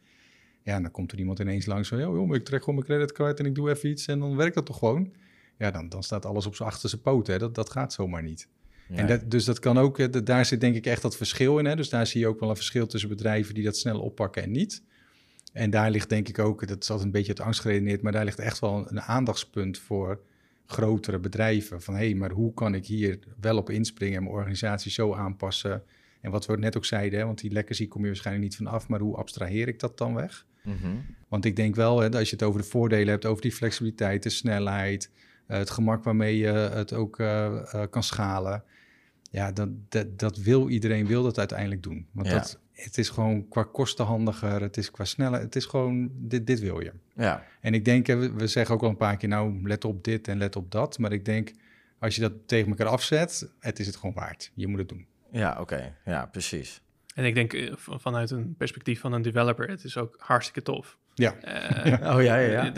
[0.62, 3.46] Ja, dan komt er iemand ineens langs van, joh, ik trek gewoon mijn creditcard en
[3.46, 5.12] ik doe even iets en dan werkt dat toch gewoon.
[5.58, 7.38] Ja, dan, dan staat alles op zijn achterste poten.
[7.38, 8.48] Dat, dat gaat zomaar niet.
[8.88, 11.64] En dat, dus dat kan ook, daar zit denk ik echt dat verschil in.
[11.64, 11.76] Hè?
[11.76, 14.50] Dus daar zie je ook wel een verschil tussen bedrijven die dat snel oppakken en
[14.50, 14.82] niet.
[15.52, 18.12] En daar ligt denk ik ook, dat is altijd een beetje het angst geredeneerd, maar
[18.12, 20.20] daar ligt echt wel een aandachtspunt voor
[20.66, 21.82] grotere bedrijven.
[21.82, 25.14] Van hé, hey, maar hoe kan ik hier wel op inspringen en mijn organisatie zo
[25.14, 25.82] aanpassen?
[26.20, 28.88] En wat we net ook zeiden, hè, want die legacy kom je waarschijnlijk niet vanaf,
[28.88, 30.46] maar hoe abstraheer ik dat dan weg?
[30.62, 30.96] Mhm.
[31.28, 34.22] Want ik denk wel, hè, als je het over de voordelen hebt, over die flexibiliteit,
[34.22, 35.10] de snelheid,
[35.46, 37.26] eh, het gemak waarmee je het ook uh,
[37.74, 38.64] uh, kan schalen.
[39.30, 42.06] Ja, dat, dat, dat, wil iedereen wil dat uiteindelijk doen.
[42.12, 46.10] Want dat, het is gewoon qua kosten handiger, het is qua sneller, het is gewoon,
[46.12, 46.92] dit, dit wil je.
[47.14, 47.44] Ja.
[47.60, 50.28] En ik denk, we, we zeggen ook al een paar keer, nou, let op dit
[50.28, 50.98] en let op dat.
[50.98, 51.52] Maar ik denk,
[51.98, 54.50] als je dat tegen elkaar afzet, het is het gewoon waard.
[54.54, 55.06] Je moet het doen.
[55.30, 55.94] Ja, oké.
[56.04, 56.82] Ja, precies.
[57.14, 60.98] En ik denk eh, vanuit een perspectief van een developer, het is ook hartstikke tof.
[61.18, 61.34] Ja.
[61.44, 62.64] Uh, oh ja, ja.
[62.64, 62.72] Ja.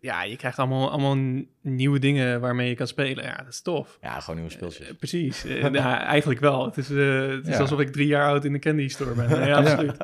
[0.00, 3.24] ja, je krijgt allemaal, allemaal nieuwe dingen waarmee je kan spelen.
[3.24, 3.98] Ja, dat is tof.
[4.00, 4.88] Ja, gewoon nieuwe speeltjes.
[4.88, 5.42] Uh, precies.
[5.42, 6.64] ja, eigenlijk wel.
[6.64, 9.46] Het is, het is alsof ik drie jaar oud in de candy store ben.
[9.46, 9.96] ja, absoluut.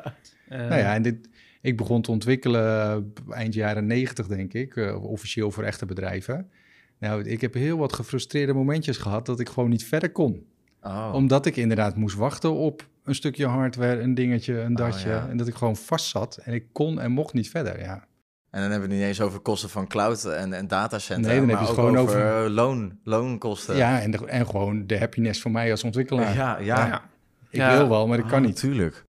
[0.48, 1.28] nou ja, en dit,
[1.60, 6.50] ik begon te ontwikkelen eind jaren negentig, denk ik, officieel voor echte bedrijven.
[6.98, 10.46] Nou, ik heb heel wat gefrustreerde momentjes gehad dat ik gewoon niet verder kon.
[10.86, 11.10] Oh.
[11.12, 15.12] Omdat ik inderdaad moest wachten op een stukje hardware, een dingetje, een oh, datje.
[15.12, 18.06] En dat ik gewoon vast zat en ik kon en mocht niet verder, ja.
[18.50, 21.40] En dan hebben we het niet eens over kosten van cloud en, en datacenter, nee,
[21.40, 23.76] dan heb je het gewoon over, over loon, loonkosten.
[23.76, 26.34] Ja, en, de, en gewoon de happiness voor mij als ontwikkelaar.
[26.34, 26.86] Ja, ja.
[26.86, 27.02] ja.
[27.50, 28.62] Ik wil wel, maar ik kan ah, niet.
[28.62, 29.04] Natuurlijk.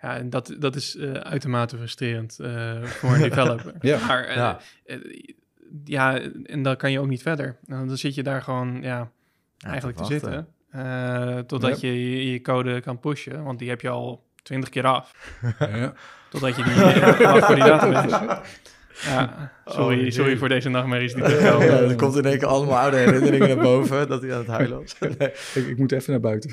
[0.00, 3.74] Ja, en dat, dat is uh, uitermate frustrerend uh, voor een developer.
[3.80, 4.06] ja.
[4.06, 4.58] Maar, uh, ja.
[5.84, 7.56] ja, en dan kan je ook niet verder.
[7.66, 9.10] Dan zit je daar gewoon, ja,
[9.58, 10.53] eigenlijk te zitten.
[10.76, 15.12] Uh, totdat je je code kan pushen, want die heb je al twintig keer af.
[15.58, 15.92] ja.
[16.30, 18.40] Totdat je die uh, voor die database.
[19.02, 22.78] Ja, sorry, oh, sorry voor deze nachtmerries die ja, Er komt in één keer allemaal
[22.78, 24.94] oude herinneringen naar boven dat hij aan het huilen was.
[24.98, 25.30] Nee.
[25.54, 26.50] Ik, ik, moet even naar buiten.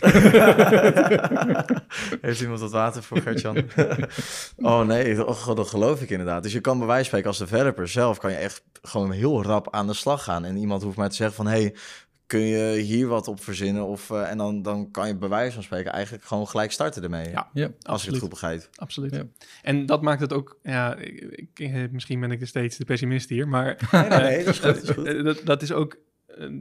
[2.22, 3.58] Heeft iemand wat water voor Gertjan?
[4.58, 6.44] oh nee, oh, dat geloof ik inderdaad.
[6.44, 8.18] Dus je kan bij wijze van spreken als developer zelf...
[8.18, 10.46] kan je echt gewoon heel rap aan de slag gaan.
[10.46, 11.48] En iemand hoeft maar te zeggen van...
[11.48, 11.76] hey,
[12.32, 13.88] kun je hier wat op verzinnen.
[13.88, 17.04] Of, uh, en dan, dan kan je bij wijze van spreken eigenlijk gewoon gelijk starten
[17.04, 17.30] ermee.
[17.30, 18.04] Ja, ja als absoluut.
[18.04, 18.70] je het goed begrijpt.
[18.76, 19.16] Absoluut.
[19.16, 19.24] Ja.
[19.62, 23.48] En dat maakt het ook, ja, ik, ik, misschien ben ik steeds de pessimist hier,
[23.48, 25.06] maar nee, nee, dat, is goed, dat, is goed.
[25.06, 25.98] Eh, dat, dat, is ook
[26.38, 26.60] uh,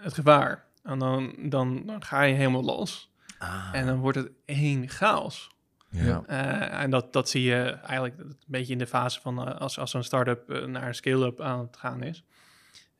[0.00, 0.66] het gevaar.
[0.82, 3.12] En dan, dan, dan ga je helemaal los.
[3.38, 3.68] Ah.
[3.72, 5.50] En dan wordt het één chaos.
[5.90, 6.22] Ja.
[6.28, 9.94] Uh, en dat, dat zie je eigenlijk een beetje in de fase van als, als
[9.94, 12.24] een start-up naar een scale-up aan het gaan is.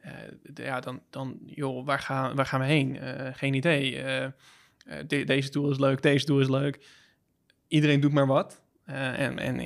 [0.04, 2.96] Uh, ja, dan, dan, joh, waar, gaan waar gaan we heen?
[2.96, 3.96] Uh, geen idee.
[3.96, 4.26] Uh,
[5.06, 6.86] de, deze tool is leuk, deze tool is leuk.
[7.68, 8.62] Iedereen doet maar wat.
[8.84, 9.60] en, en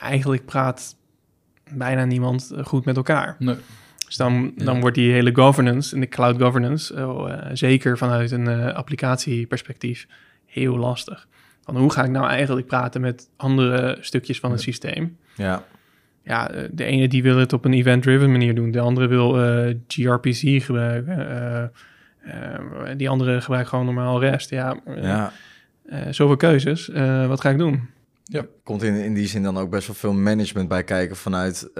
[0.00, 0.96] eigenlijk praat
[1.70, 3.36] bijna niemand goed met elkaar.
[3.38, 3.56] Nee.
[4.06, 10.06] Dus dan, dan wordt die hele governance en de cloud governance, zeker vanuit een applicatieperspectief,
[10.44, 11.28] heel lastig.
[11.62, 15.18] Van hoe ga ik nou eigenlijk praten met andere stukjes van het systeem?
[15.34, 15.64] Ja
[16.26, 18.70] ja, eh, de ene die wil het op een event-driven manier doen.
[18.70, 21.18] De andere wil uh, eh, gRPC gebruiken.
[22.26, 24.50] Uh, die andere gebruikt gewoon normaal REST.
[24.50, 25.32] Ja, ja.
[26.10, 26.90] zoveel keuzes.
[27.26, 27.88] wat ga ik doen?
[28.24, 28.46] Ja.
[28.64, 31.70] Komt in, in die zin dan ook best wel veel management bij kijken vanuit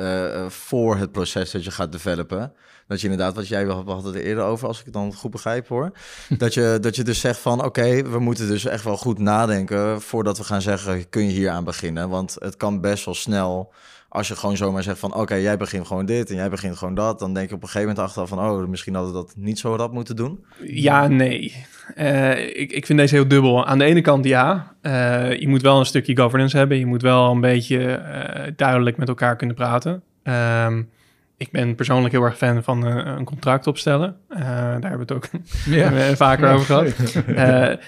[0.48, 2.52] voor het proces dat je gaat developen.
[2.88, 5.68] Dat je inderdaad, wat jij had het eerder over, als ik het dan goed begrijp
[5.68, 5.92] hoor.
[6.38, 10.00] dat, je, dat je dus zegt van oké, we moeten dus echt wel goed nadenken
[10.00, 12.08] voordat we gaan zeggen, kun je hier aan beginnen?
[12.08, 13.72] Want het kan best wel snel
[14.16, 16.94] als je gewoon zomaar zegt van oké, jij begint gewoon dit en jij begint gewoon
[16.94, 19.34] dat, dan denk je op een gegeven moment achteraf van oh, misschien hadden we dat
[19.36, 20.44] niet zo rap moeten doen.
[20.62, 21.64] Ja, nee.
[21.96, 23.66] Uh, ik, ik vind deze heel dubbel.
[23.66, 26.78] Aan de ene kant ja, uh, je moet wel een stukje governance hebben.
[26.78, 30.02] Je moet wel een beetje uh, duidelijk met elkaar kunnen praten.
[30.22, 30.88] Um,
[31.36, 34.16] ik ben persoonlijk heel erg fan van een contract opstellen.
[34.28, 35.28] daar hebben we het ook
[35.78, 35.90] ja.
[36.16, 37.12] vaker over gehad.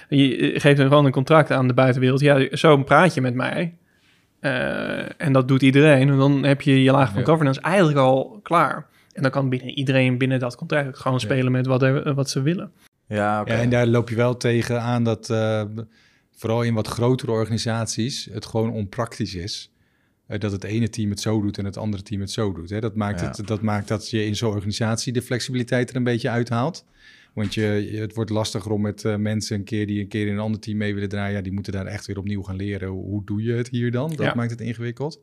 [0.08, 2.20] je geeft gewoon een contract aan de buitenwereld.
[2.20, 3.74] Ja, zo praat je met mij.
[4.40, 6.08] Uh, en dat doet iedereen.
[6.08, 8.86] En dan heb je je laag van governance eigenlijk al klaar.
[9.12, 12.42] En dan kan binnen iedereen binnen dat contract gewoon spelen met wat, er, wat ze
[12.42, 12.72] willen.
[13.06, 13.56] Ja, okay.
[13.56, 15.62] ja, en daar loop je wel tegen aan dat uh,
[16.36, 19.72] vooral in wat grotere organisaties het gewoon onpraktisch is.
[20.28, 22.70] Uh, dat het ene team het zo doet en het andere team het zo doet.
[22.70, 22.80] Hè?
[22.80, 26.30] Dat, maakt het, dat maakt dat je in zo'n organisatie de flexibiliteit er een beetje
[26.30, 26.84] uithaalt.
[27.38, 30.32] Want je, het wordt lastiger om met uh, mensen een keer die een keer in
[30.32, 31.36] een ander team mee willen draaien.
[31.36, 32.88] Ja, die moeten daar echt weer opnieuw gaan leren.
[32.88, 34.12] Hoe, doe je het hier dan?
[34.16, 35.20] Dat maakt het ingewikkeld.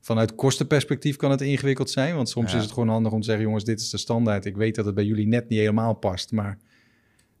[0.00, 2.14] Vanuit kostenperspectief kan het ingewikkeld zijn.
[2.14, 4.44] Want soms is het gewoon handig om te zeggen: jongens, dit is de standaard.
[4.44, 6.32] Ik weet dat het bij jullie net niet helemaal past.
[6.32, 6.58] Maar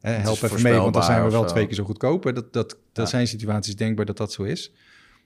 [0.00, 2.22] help even mee, want dan zijn we wel twee keer zo goedkoop.
[2.34, 4.72] Dat, dat, dat zijn situaties denkbaar dat dat zo is.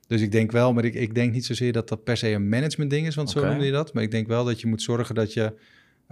[0.06, 2.48] Dus ik denk wel, maar ik, ik denk niet zozeer dat dat per se een
[2.48, 3.92] management ding is, want zo noemde je dat.
[3.92, 5.54] Maar ik denk wel dat je moet zorgen dat je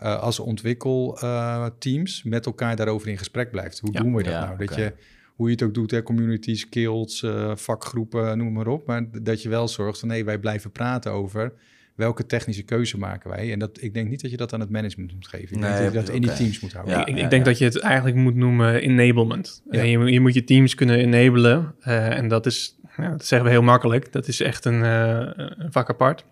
[0.03, 3.79] uh, als ontwikkelteams uh, met elkaar daarover in gesprek blijft.
[3.79, 4.57] Hoe doen we dat nou?
[4.57, 4.93] Dat je,
[5.35, 8.87] hoe je het ook doet, hè, communities, skills, uh, vakgroepen, noem maar op.
[8.87, 11.53] Maar dat je wel zorgt van, nee, wij blijven praten over
[11.95, 13.53] welke technische keuze maken wij.
[13.53, 15.57] En dat, ik denk niet dat je dat aan het management moet geven.
[15.57, 16.95] Ik denk dat je dat in die teams moet houden.
[16.95, 19.63] Ja, ik, ik denk dat je het eigenlijk moet noemen enablement.
[19.71, 21.75] Je, je, moet je teams kunnen enablen.
[21.81, 24.13] en dat is ja, dat zeggen we heel makkelijk.
[24.13, 26.25] Dat is echt een, uh, een vak apart.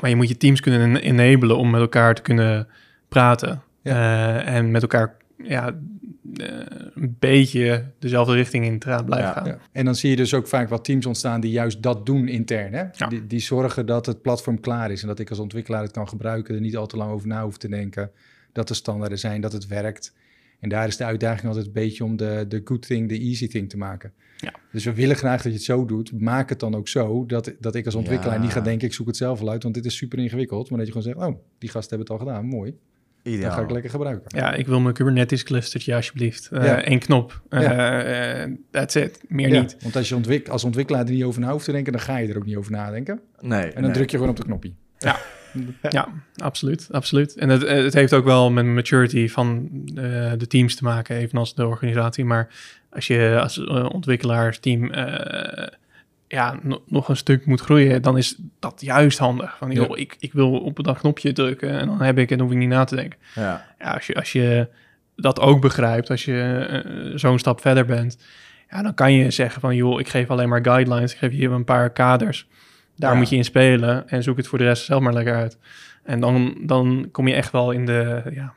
[0.00, 2.68] Maar je moet je teams kunnen enablen om met elkaar te kunnen
[3.08, 3.62] praten.
[3.82, 5.74] Uh, en met elkaar ja,
[6.32, 6.46] uh,
[6.94, 9.46] een beetje dezelfde richting in te blijven gaan.
[9.46, 9.58] Ja.
[9.72, 12.72] En dan zie je dus ook vaak wat teams ontstaan die juist dat doen intern.
[12.72, 12.84] Hè?
[13.08, 16.08] Die, die zorgen dat het platform klaar is en dat ik als ontwikkelaar het kan
[16.08, 18.10] gebruiken, er niet al te lang over na hoef te denken,
[18.52, 20.12] dat er standaarden zijn, dat het werkt.
[20.60, 23.48] En daar is de uitdaging altijd een beetje om de, de good thing, de easy
[23.48, 24.12] thing te maken.
[24.36, 24.52] Ja.
[24.72, 26.20] Dus we willen graag dat je het zo doet.
[26.20, 29.06] Maak het dan ook zo dat, dat ik als ontwikkelaar niet ga denken, ik zoek
[29.06, 30.68] het zelf wel uit, want dit is super ingewikkeld.
[30.68, 32.74] Maar dat je gewoon zegt, oh, die gasten hebben het al gedaan, mooi.
[33.22, 33.48] Ideaal.
[33.48, 34.38] Dan ga ik lekker gebruiken.
[34.38, 36.48] Ja, ik wil mijn Kubernetes clustertje alsjeblieft.
[36.52, 36.88] Uh, ja.
[36.88, 37.42] Eén knop.
[37.50, 39.20] Uh, uh, that's it.
[39.28, 39.76] Meer niet.
[39.82, 42.16] Want als je ontwik als ontwikkelaar er niet over na hoeft te denken, dan ga
[42.16, 43.20] je er ook niet over nadenken.
[43.40, 43.72] Nee.
[43.72, 44.72] En dan druk je gewoon op de knopje.
[44.98, 45.18] Ja.
[45.88, 47.36] Ja, absoluut, absoluut.
[47.36, 51.54] En het, het heeft ook wel met maturity van uh, de teams te maken, evenals
[51.54, 52.24] de organisatie.
[52.24, 52.48] Maar
[52.90, 54.92] als je als uh, ontwikkelaarsteam
[56.28, 59.56] ja, nog een stuk moet groeien, dan is dat juist handig.
[59.56, 62.50] Van, joh, ik, ik wil op dat knopje drukken en dan heb ik en hoef
[62.50, 63.18] ik niet na te denken.
[63.34, 63.66] Ja.
[63.78, 64.68] ja als, je, als je
[65.16, 68.18] dat ook begrijpt, als je zo'n stap verder bent,
[68.70, 71.48] ja, dan kan je zeggen van, joh, ik geef alleen maar guidelines, ik geef je
[71.48, 72.46] een paar kaders.
[72.96, 75.58] Daar moet je in spelen en zoek het voor de rest zelf maar lekker uit.
[76.02, 78.52] En dan, dan kom je echt wel in de ja,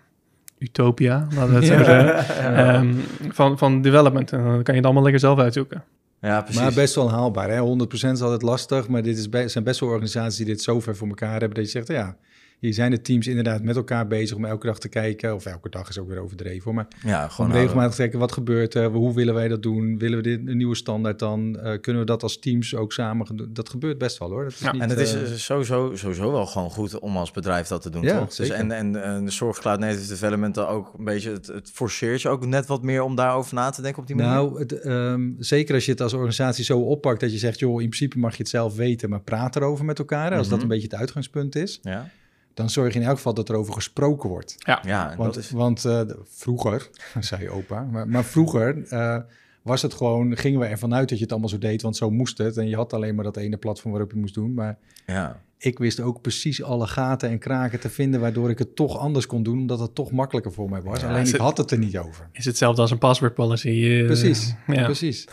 [0.58, 4.32] utopia, laten we het zo zeggen, um, van, van development.
[4.32, 5.84] En dan kan je het allemaal lekker zelf uitzoeken.
[6.22, 6.62] Ja, precies.
[6.62, 7.50] Maar best wel haalbaar.
[7.50, 7.60] Hè?
[7.60, 10.96] 100% is altijd lastig, maar dit is zijn best wel organisaties die dit zo ver
[10.96, 12.16] voor elkaar hebben dat je zegt, ja,
[12.60, 15.36] hier zijn de teams inderdaad met elkaar bezig om elke dag te kijken.
[15.36, 16.74] Of elke dag is ook weer overdreven.
[16.74, 18.90] Maar ja, gewoon regelmatig te kijken, wat gebeurt er?
[18.90, 19.98] Hoe willen wij dat doen?
[19.98, 21.58] Willen we dit een nieuwe standaard dan?
[21.64, 23.50] Uh, kunnen we dat als teams ook samen doen?
[23.54, 24.44] Dat gebeurt best wel hoor.
[24.44, 27.32] Dat is ja, niet, en het is uh, sowieso, sowieso wel gewoon goed om als
[27.32, 28.36] bedrijf dat te doen, ja, toch?
[28.36, 32.22] Dus en, en, en de Zorg Cloud Native Development ook een beetje, het, het forceert
[32.22, 34.34] je ook net wat meer om daarover na te denken op die manier?
[34.34, 37.82] Nou, het, um, zeker als je het als organisatie zo oppakt dat je zegt, joh,
[37.82, 40.38] in principe mag je het zelf weten, maar praat erover met elkaar.
[40.38, 40.62] Als dat mhm.
[40.62, 41.80] een beetje het uitgangspunt is.
[41.82, 42.10] Ja
[42.54, 44.56] dan zorg je in elk geval dat er over gesproken wordt.
[44.58, 45.52] Ja, ja want, is...
[45.52, 49.18] want uh, vroeger, zei opa, maar, maar vroeger uh,
[49.62, 52.10] was het gewoon, gingen we ervan uit dat je het allemaal zo deed, want zo
[52.10, 52.58] moest het.
[52.58, 54.54] En je had alleen maar dat ene platform waarop je moest doen.
[54.54, 58.76] Maar ja ik wist ook precies alle gaten en kraken te vinden, waardoor ik het
[58.76, 61.04] toch anders kon doen, omdat het toch makkelijker voor mij was.
[61.04, 62.30] alleen ik had het er niet over.
[62.32, 63.68] Is hetzelfde als een password policy?
[63.68, 64.84] Uh, precies, ja.
[64.84, 65.28] precies.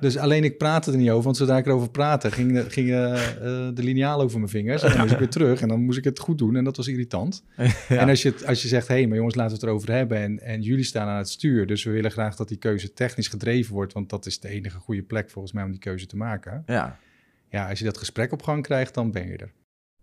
[0.00, 2.88] Dus alleen ik praatte er niet over, want zodra ik erover praatte, ging, de, ging
[2.88, 3.14] uh,
[3.74, 4.82] de lineaal over mijn vingers.
[4.82, 6.76] En dan moest ik weer terug en dan moest ik het goed doen en dat
[6.76, 7.44] was irritant.
[7.88, 10.18] En als je, als je zegt, hé, hey, maar jongens, laten we het erover hebben
[10.18, 13.28] en, en jullie staan aan het stuur, dus we willen graag dat die keuze technisch
[13.28, 16.16] gedreven wordt, want dat is de enige goede plek volgens mij om die keuze te
[16.16, 16.62] maken.
[16.66, 16.98] Ja.
[17.48, 19.52] Ja, als je dat gesprek op gang krijgt, dan ben je er.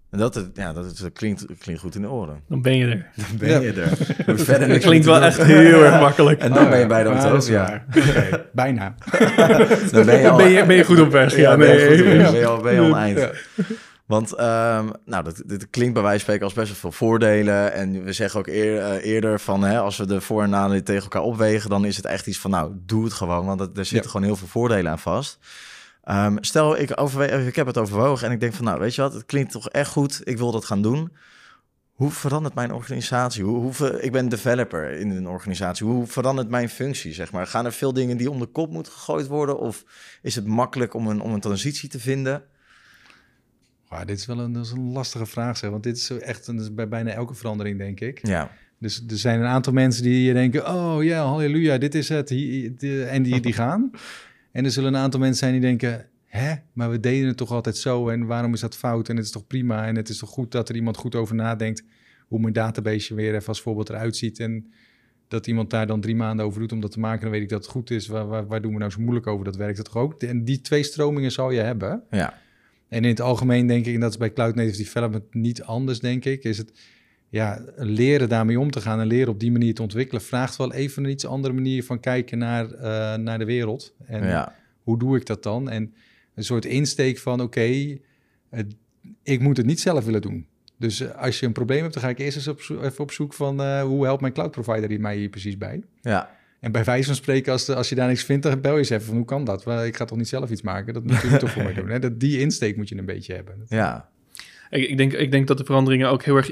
[0.09, 2.41] En dat, ja, dat, klinkt, klinkt goed in de oren.
[2.47, 3.05] Dan ben je er.
[3.27, 3.97] Dan ben je er.
[4.37, 6.39] Verder dat klinkt wel echt heel erg makkelijk.
[6.39, 7.83] En dan ben je bij de Autopia.
[7.93, 8.45] Ja.
[8.51, 8.95] bijna.
[9.91, 11.35] dan ben je, al, ben, je, ben je goed op weg.
[11.35, 13.29] Ja, ben, je ben, je al, ben je al een eind.
[14.05, 17.73] Want um, nou, dat, dit klinkt bij wijze van spreken als best wel veel voordelen.
[17.73, 20.83] En we zeggen ook eer, uh, eerder van hè, als we de voor- en nadelen
[20.83, 23.45] tegen elkaar opwegen, dan is het echt iets van nou, doe het gewoon.
[23.45, 25.39] Want er zitten gewoon heel veel voordelen aan vast.
[26.11, 29.01] Um, stel, ik, overweeg, ik heb het overwogen en ik denk van, nou, weet je
[29.01, 31.11] wat, het klinkt toch echt goed, ik wil dat gaan doen.
[31.91, 33.43] Hoe verandert mijn organisatie?
[33.43, 35.85] Hoe, hoe, ik ben developer in een organisatie.
[35.85, 37.47] Hoe verandert mijn functie, zeg maar?
[37.47, 39.59] Gaan er veel dingen die om de kop moeten gegooid worden?
[39.59, 39.85] Of
[40.21, 42.43] is het makkelijk om een, om een transitie te vinden?
[43.89, 45.69] Ja, dit is wel een, is een lastige vraag, zeg.
[45.69, 48.27] Want dit is echt een, bij bijna elke verandering, denk ik.
[48.27, 48.51] Ja.
[48.77, 50.67] Dus er zijn een aantal mensen die denken...
[50.67, 52.29] oh ja, halleluja, dit is het.
[53.09, 53.91] En die, die gaan.
[54.51, 57.51] En er zullen een aantal mensen zijn die denken: hè, maar we deden het toch
[57.51, 59.09] altijd zo en waarom is dat fout?
[59.09, 61.35] En het is toch prima en het is toch goed dat er iemand goed over
[61.35, 61.83] nadenkt
[62.27, 64.39] hoe mijn database weer even als voorbeeld eruit ziet.
[64.39, 64.71] En
[65.27, 67.49] dat iemand daar dan drie maanden over doet om dat te maken, dan weet ik
[67.49, 68.07] dat het goed is.
[68.07, 69.45] Waar, waar, waar doen we nou zo moeilijk over?
[69.45, 70.23] Dat werkt het toch ook?
[70.23, 72.03] En die twee stromingen zou je hebben.
[72.09, 72.41] Ja.
[72.87, 75.99] En in het algemeen denk ik, en dat is bij Cloud Native Development niet anders,
[75.99, 76.71] denk ik, is het
[77.29, 80.73] ja, leren daarmee om te gaan en leren op die manier te ontwikkelen, vraagt wel
[80.73, 83.93] even een iets andere manier van kijken naar, uh, naar de wereld.
[84.05, 84.53] En
[84.83, 85.69] hoe doe ik dat dan?
[85.69, 85.93] En
[86.35, 88.01] een soort insteek van, oké, okay,
[89.23, 90.47] ik moet het niet zelf willen doen.
[90.77, 93.11] Dus eh, als je een probleem hebt, dan ga ik eerst eens op even op
[93.11, 95.83] zoek van uh, hoe helpt mijn cloud provider hier mij hier precies bij.
[96.01, 96.37] Ja.
[96.59, 98.89] En bij wijze van spreken, als, als je daar niks vindt, dan bel je eens
[98.89, 99.67] even van hoe kan dat?
[99.85, 100.93] ik ga toch niet zelf iets maken?
[100.93, 101.89] Dat moet je toch voor mij doen.
[101.89, 101.99] Hè?
[101.99, 103.65] Dat, die insteek moet je een beetje hebben.
[103.67, 104.09] Ja.
[104.69, 106.51] Ik, ik, denk, ik denk dat de veranderingen ook heel erg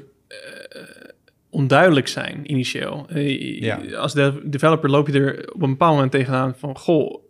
[1.49, 3.05] onduidelijk zijn initieel.
[3.13, 3.79] ja.
[3.95, 6.77] Als de developer loop je er op een bepaald moment tegenaan van...
[6.77, 7.21] goh,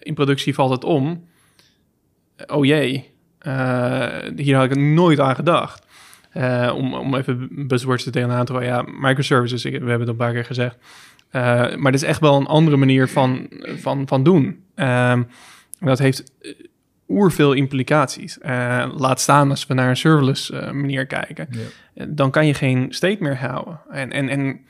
[0.00, 1.28] in productie valt het om.
[2.46, 3.10] oh jee,
[4.36, 5.86] hier had ik nooit aan gedacht.
[6.74, 8.68] Om, om even buzzwords er tegenaan te gooien.
[8.68, 10.76] Ja, microservices, we hebben het een paar keer gezegd.
[11.76, 14.64] Maar dit is echt wel een andere manier van, van, van doen.
[14.76, 15.20] Uh,
[15.80, 16.32] dat heeft
[17.10, 18.38] oerveel implicaties.
[18.42, 21.48] Uh, laat staan als we naar een serverless manier kijken.
[21.94, 22.06] Ja.
[22.08, 23.80] Dan kan je geen state meer houden.
[23.90, 24.60] En, en, en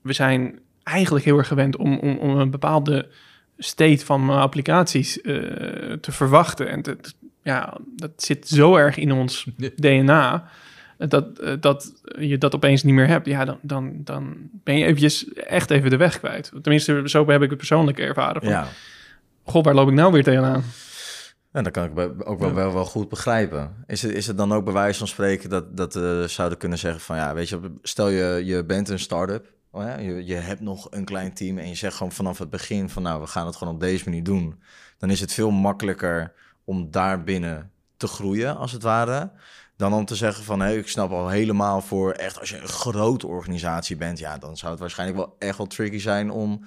[0.00, 3.08] we zijn eigenlijk heel erg gewend om, om, om een bepaalde
[3.58, 5.18] state van applicaties
[6.00, 6.68] te verwachten.
[6.68, 6.96] En te,
[7.42, 9.46] ja, dat zit zo erg in ons
[9.76, 10.50] DNA
[11.08, 14.84] dat, eh, dat je dat opeens niet meer hebt, ja, dan, dan, dan ben je
[14.84, 16.52] eventjes echt even de weg kwijt.
[16.62, 18.42] Tenminste, zo heb ik het persoonlijk ervaren.
[18.42, 18.66] Van, ja.
[19.44, 20.64] God, waar loop ik nou weer tegenaan?
[21.52, 23.84] En dat kan ik ook wel, wel, wel goed begrijpen.
[23.86, 26.78] Is het, is het dan ook bij wijze van spreken dat, dat we zouden kunnen
[26.78, 27.16] zeggen van...
[27.16, 30.86] ja, weet je, stel je, je bent een start-up, oh ja, je, je hebt nog
[30.90, 31.58] een klein team...
[31.58, 34.04] en je zegt gewoon vanaf het begin van nou, we gaan het gewoon op deze
[34.04, 34.62] manier doen.
[34.98, 36.32] Dan is het veel makkelijker
[36.64, 39.30] om daar binnen te groeien, als het ware...
[39.76, 42.68] Dan om te zeggen van, hé, ik snap al helemaal voor echt, als je een
[42.68, 46.64] grote organisatie bent, ja, dan zou het waarschijnlijk wel echt wel tricky zijn om,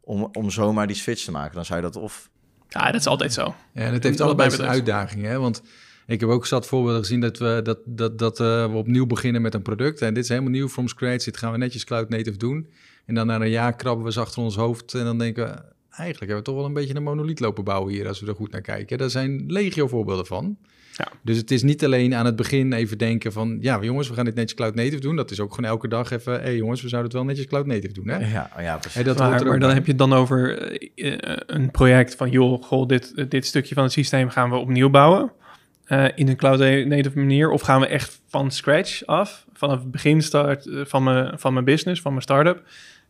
[0.00, 1.54] om, om zomaar die switch te maken.
[1.54, 2.30] Dan zou je dat of...
[2.74, 3.54] Ja, dat is altijd zo.
[3.72, 5.38] En het heeft allebei zijn uitdagingen, hè?
[5.38, 5.62] want
[6.06, 9.42] ik heb ook zat voorbeelden gezien dat we, dat, dat, dat uh, we opnieuw beginnen
[9.42, 10.02] met een product.
[10.02, 11.24] En dit is helemaal nieuw, from scratch.
[11.24, 12.70] Dit gaan we netjes cloud native doen.
[13.06, 15.50] En dan na een jaar krabben we ze achter ons hoofd en dan denken we,
[15.88, 18.34] eigenlijk hebben we toch wel een beetje een monoliet lopen bouwen hier, als we er
[18.34, 18.98] goed naar kijken.
[18.98, 20.58] Daar zijn legio voorbeelden van.
[20.96, 21.08] Ja.
[21.22, 23.58] Dus het is niet alleen aan het begin even denken van...
[23.60, 25.16] ja, jongens, we gaan dit netjes cloud native doen.
[25.16, 26.32] Dat is ook gewoon elke dag even...
[26.32, 28.16] hé hey, jongens, we zouden het wel netjes cloud native doen, hè?
[28.16, 28.94] Ja, ja precies.
[28.94, 30.58] Hey, dat maar, maar dan heb je het dan over
[30.94, 32.30] eh, eh, een project van...
[32.30, 35.32] joh, goh, dit, dit stukje van het systeem gaan we opnieuw bouwen...
[35.86, 37.50] Uh, in een cloud native manier?
[37.50, 41.64] Of gaan we echt van scratch af, vanaf het begin start van mijn, van mijn
[41.64, 42.62] business, van mijn start-up,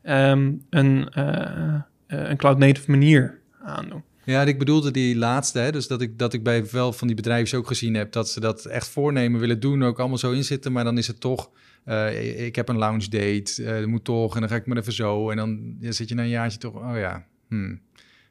[0.02, 4.02] um, een, uh, een cloud native manier aandoen?
[4.24, 7.16] Ja, ik bedoelde die laatste, hè, dus dat ik, dat ik bij wel van die
[7.16, 10.72] bedrijven ook gezien heb dat ze dat echt voornemen willen doen, ook allemaal zo inzitten,
[10.72, 11.50] maar dan is het toch,
[11.86, 14.92] uh, ik heb een lounge date, dat moet toch, en dan ga ik maar even
[14.92, 17.80] zo, en dan ja, zit je na een jaartje toch, oh ja, hmm,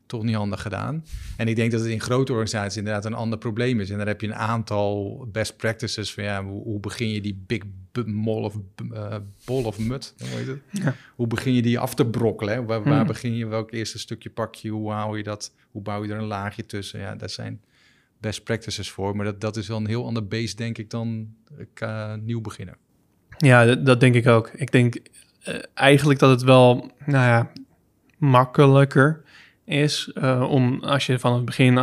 [0.06, 1.06] toch niet handig gedaan.
[1.38, 3.90] En ik denk dat het in grote organisaties inderdaad een ander probleem is.
[3.90, 7.44] En daar heb je een aantal best practices van ja, hoe, hoe begin je die
[7.48, 7.62] big
[8.06, 8.56] mol of
[8.92, 9.16] uh,
[9.46, 10.60] bol of mud, hoe, heet het?
[10.72, 10.96] Ja.
[11.16, 12.66] hoe begin je die af te brokkelen?
[12.66, 13.08] Waar, waar hmm.
[13.08, 16.18] begin je, welk eerste stukje pak je, hoe hou je dat, hoe bouw je er
[16.18, 17.00] een laagje tussen?
[17.00, 17.62] Ja, dat zijn
[18.18, 21.34] best practices voor, maar dat, dat is wel een heel ander base, denk ik, dan
[21.84, 22.78] uh, nieuw beginnen.
[23.38, 24.50] Ja, dat, dat, denk ik ook.
[24.50, 24.96] Ik denk
[25.48, 27.52] uh, eigenlijk dat het wel, nou ja,
[28.18, 29.24] makkelijker
[29.66, 31.78] is uh, om als je van het begin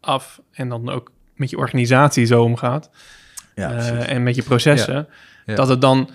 [0.00, 2.90] af en dan ook met je organisatie zo omgaat
[3.54, 5.06] ja, uh, en met je processen, ja.
[5.46, 5.54] Ja.
[5.54, 6.10] dat het dan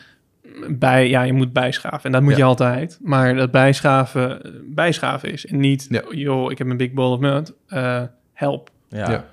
[0.70, 5.46] bij, ja, je moet bijschaven en dat moet je altijd, maar dat bijschaven, bijschaven is
[5.46, 8.04] en niet, joh, ik heb een big ball of mud, uh,
[8.34, 8.70] help.
[8.90, 9.26] Ja.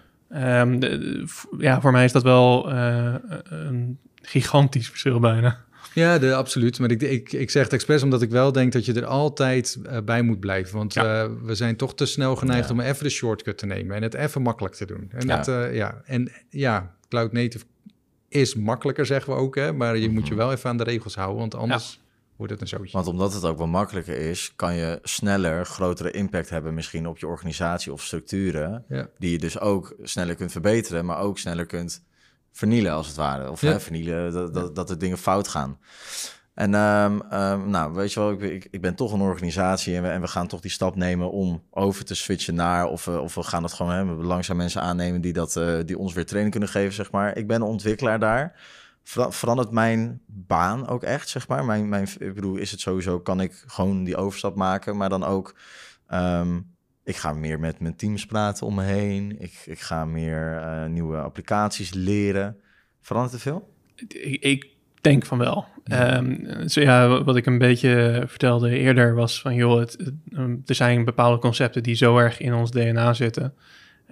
[0.60, 1.24] Um, de,
[1.58, 5.66] ja, voor mij is dat wel een gigantisch verschil bijna.
[5.94, 6.78] Ja, de, absoluut.
[6.78, 9.78] Maar ik, ik, ik zeg het expres omdat ik wel denk dat je er altijd
[9.86, 10.76] uh, bij moet blijven.
[10.76, 11.24] Want ja.
[11.24, 12.74] uh, we zijn toch te snel geneigd ja.
[12.74, 15.10] om even de shortcut te nemen en het even makkelijk te doen.
[15.12, 15.36] En, ja.
[15.36, 16.02] Dat, uh, ja.
[16.04, 17.64] en ja, cloud native
[18.28, 19.54] is makkelijker, zeggen we ook.
[19.54, 19.72] Hè?
[19.72, 20.14] Maar je mm -hmm.
[20.14, 20.42] moet je mhm.
[20.42, 22.00] wel even aan de regels houden, want anders
[22.36, 22.92] wordt het een zootje.
[22.92, 27.18] Want omdat het ook wel makkelijker is, kan je sneller grotere impact hebben misschien op
[27.18, 28.84] je organisatie of structuren.
[29.18, 32.02] Die je dus ook sneller kunt verbeteren, maar ook sneller kunt
[32.52, 33.50] vernielen als het ware.
[33.50, 33.70] Of ja.
[33.70, 35.78] hè, vernielen, dat, dat, dat er dingen fout gaan.
[36.58, 40.08] En um, um, nou, weet je wel, ik, ik, ben toch een organisatie en we,
[40.08, 43.42] en we gaan toch die stap nemen om over te switchen naar, of, of we
[43.42, 46.70] gaan het gewoon, hè, langzaam mensen aannemen die, dat, uh, die ons weer training kunnen
[46.70, 47.36] geven, zeg maar.
[47.36, 48.60] Ik ben ontwikkelaar daar.
[49.02, 51.64] Ver, verandert mijn baan ook echt, zeg maar?
[51.64, 55.24] Mijn, mijn, ik bedoel, is het sowieso, kan ik gewoon die overstap maken, maar dan
[55.24, 55.54] ook...
[56.12, 59.40] Um, ik ga meer met mijn teams praten om me heen.
[59.40, 62.60] Ik, ik ga meer uh, nieuwe applicaties leren.
[63.00, 63.74] Verandert er veel?
[64.40, 65.66] Ik denk van wel.
[65.84, 66.16] Ja.
[66.16, 69.54] Um, ja, wat ik een beetje vertelde eerder was van...
[69.54, 73.54] joh, het, het, er zijn bepaalde concepten die zo erg in ons DNA zitten...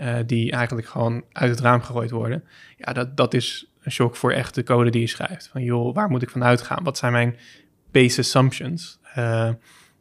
[0.01, 2.45] Uh, die eigenlijk gewoon uit het raam gegooid worden.
[2.77, 5.49] Ja, dat, dat is een shock voor echt de code die je schrijft.
[5.49, 6.85] Van joh, waar moet ik van uitgaan?
[6.85, 7.37] Wat zijn mijn
[7.91, 8.99] base assumptions?
[9.19, 9.51] Uh,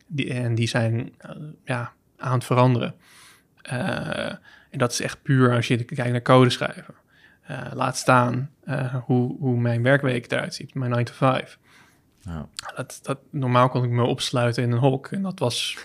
[0.07, 1.13] die, en die zijn
[1.65, 2.95] ja, aan het veranderen.
[3.61, 6.95] En dat is echt puur als je kijkt naar code schrijven.
[7.73, 8.49] laat staan
[9.05, 11.57] hoe, hoe mijn werkweek eruit ziet, mijn 9 to 5.
[12.21, 12.47] Ja.
[12.75, 15.77] Dat, dat, normaal kon ik me opsluiten in een hok en dat was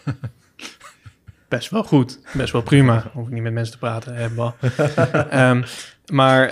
[1.48, 3.10] best wel goed, best wel prima.
[3.12, 4.54] Hoef ik niet met mensen te praten hebben.
[5.48, 5.64] um,
[6.12, 6.48] maar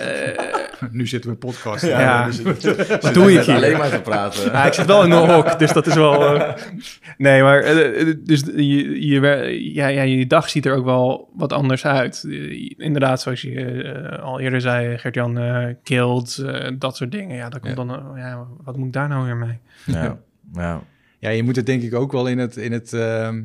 [0.91, 1.87] nu zitten we in podcast.
[1.87, 2.29] Ja, ja.
[3.01, 3.55] wat doe ik hier?
[3.55, 4.45] Alleen maar te praten.
[4.45, 6.37] Ja, ik zit wel in een hok, dus dat is wel...
[6.37, 6.53] Uh...
[7.17, 9.21] Nee, maar uh, dus je, je,
[9.73, 12.25] ja, ja, je dag ziet er ook wel wat anders uit.
[12.77, 15.39] inderdaad, zoals je uh, al eerder zei, Gert-Jan,
[15.83, 16.45] killed,
[16.79, 17.37] dat soort dingen.
[17.37, 17.85] Ja, dat komt ja.
[17.85, 18.13] dan...
[18.17, 19.59] ja, wat moet ik daar nou weer mee?
[19.85, 20.19] Ja,
[20.53, 20.83] ja.
[21.19, 22.57] ja je moet het denk ik ook wel in het...
[22.57, 23.43] In het ehm, uh,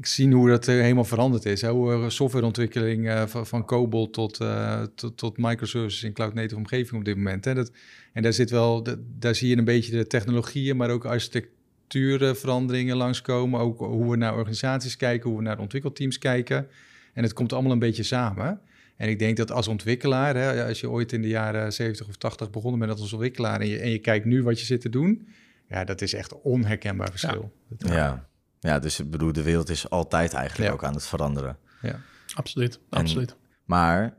[0.00, 1.60] zien hoe dat helemaal veranderd is.
[1.60, 1.70] Hè?
[1.70, 6.98] Hoe softwareontwikkeling uh, van, van COBOL tot, uh, tot, tot microservices in cloud native omgeving
[6.98, 7.44] op dit moment.
[7.44, 7.54] Hè?
[7.54, 7.70] Dat,
[8.12, 8.86] en daar zit wel,
[9.18, 13.60] daar zie je een beetje de technologieën, maar ook architectuurveranderingen langskomen.
[13.60, 16.66] Ook hoe we naar organisaties kijken, hoe we naar ontwikkelteams kijken.
[17.12, 18.60] En het komt allemaal een beetje samen.
[18.96, 22.16] En ik denk dat als ontwikkelaar, hè, als je ooit in de jaren 70 of
[22.16, 24.88] 80 begonnen bent als ontwikkelaar en je, en je kijkt nu wat je zit te
[24.88, 25.28] doen,
[25.68, 27.52] ja, dat is echt onherkenbaar verschil.
[27.78, 27.92] Ja.
[27.92, 28.28] ja.
[28.60, 31.56] Ja, dus ik bedoel, de wereld is altijd eigenlijk ook aan het veranderen.
[31.82, 32.00] Ja,
[32.34, 32.80] absoluut.
[32.88, 33.36] absoluut.
[33.64, 34.14] Maar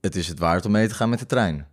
[0.00, 1.66] het is het waard om mee te gaan met de trein.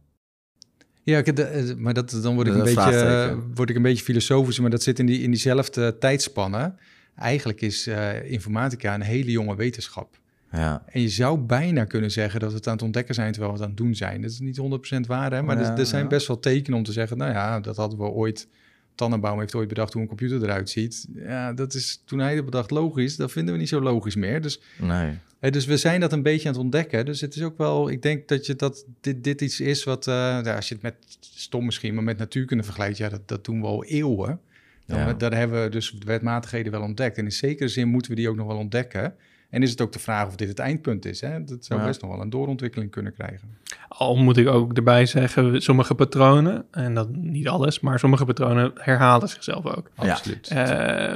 [1.03, 4.69] Ja, eh, maar dat, dan word ik, een beetje, word ik een beetje filosofisch, maar
[4.69, 6.77] dat zit in, die, in diezelfde tijdspannen.
[7.15, 10.19] Eigenlijk is uh, informatica een hele jonge wetenschap.
[10.51, 10.83] Ja.
[10.85, 13.59] En je zou bijna kunnen zeggen dat we het aan het ontdekken zijn terwijl we
[13.59, 14.21] het aan het doen zijn.
[14.21, 14.61] Dat is niet
[15.05, 15.41] 100% waar, hè?
[15.41, 18.05] maar er, er, zijn best wel tekenen om te zeggen, nou ja, dat hadden we
[18.05, 18.47] ooit
[18.95, 21.07] Tannenbaum heeft ooit bedacht hoe een computer eruit ziet.
[21.15, 23.15] Ja, dat is toen hij het bedacht logisch.
[23.15, 24.41] Dat vinden we niet zo logisch meer.
[24.41, 25.17] Dus, nee.
[25.39, 27.05] Hè, dus we zijn dat een beetje aan het ontdekken.
[27.05, 30.07] Dus het is ook wel, ik denk dat je dat dit, dit iets is wat,
[30.07, 30.13] uh,
[30.43, 33.61] ja, als je het met stom misschien, maar met natuurkunde vergelijkt, ja, dat, dat doen
[33.61, 34.39] we al eeuwen.
[34.85, 35.13] Dan, ja.
[35.13, 37.17] Daar hebben we dus wetmatigheden wel ontdekt.
[37.17, 39.15] En in zekere zin moeten we die ook nog wel ontdekken.
[39.53, 41.21] En is het ook de vraag of dit het eindpunt is.
[41.21, 41.43] Hè?
[41.43, 43.57] Dat zou best nog wel een doorontwikkeling kunnen krijgen.
[43.87, 48.71] Al moet ik ook erbij zeggen, sommige patronen, en dat niet alles, maar sommige patronen
[48.75, 49.89] herhalen zichzelf ook.
[49.95, 50.51] Absoluut.
[50.51, 51.13] Uh,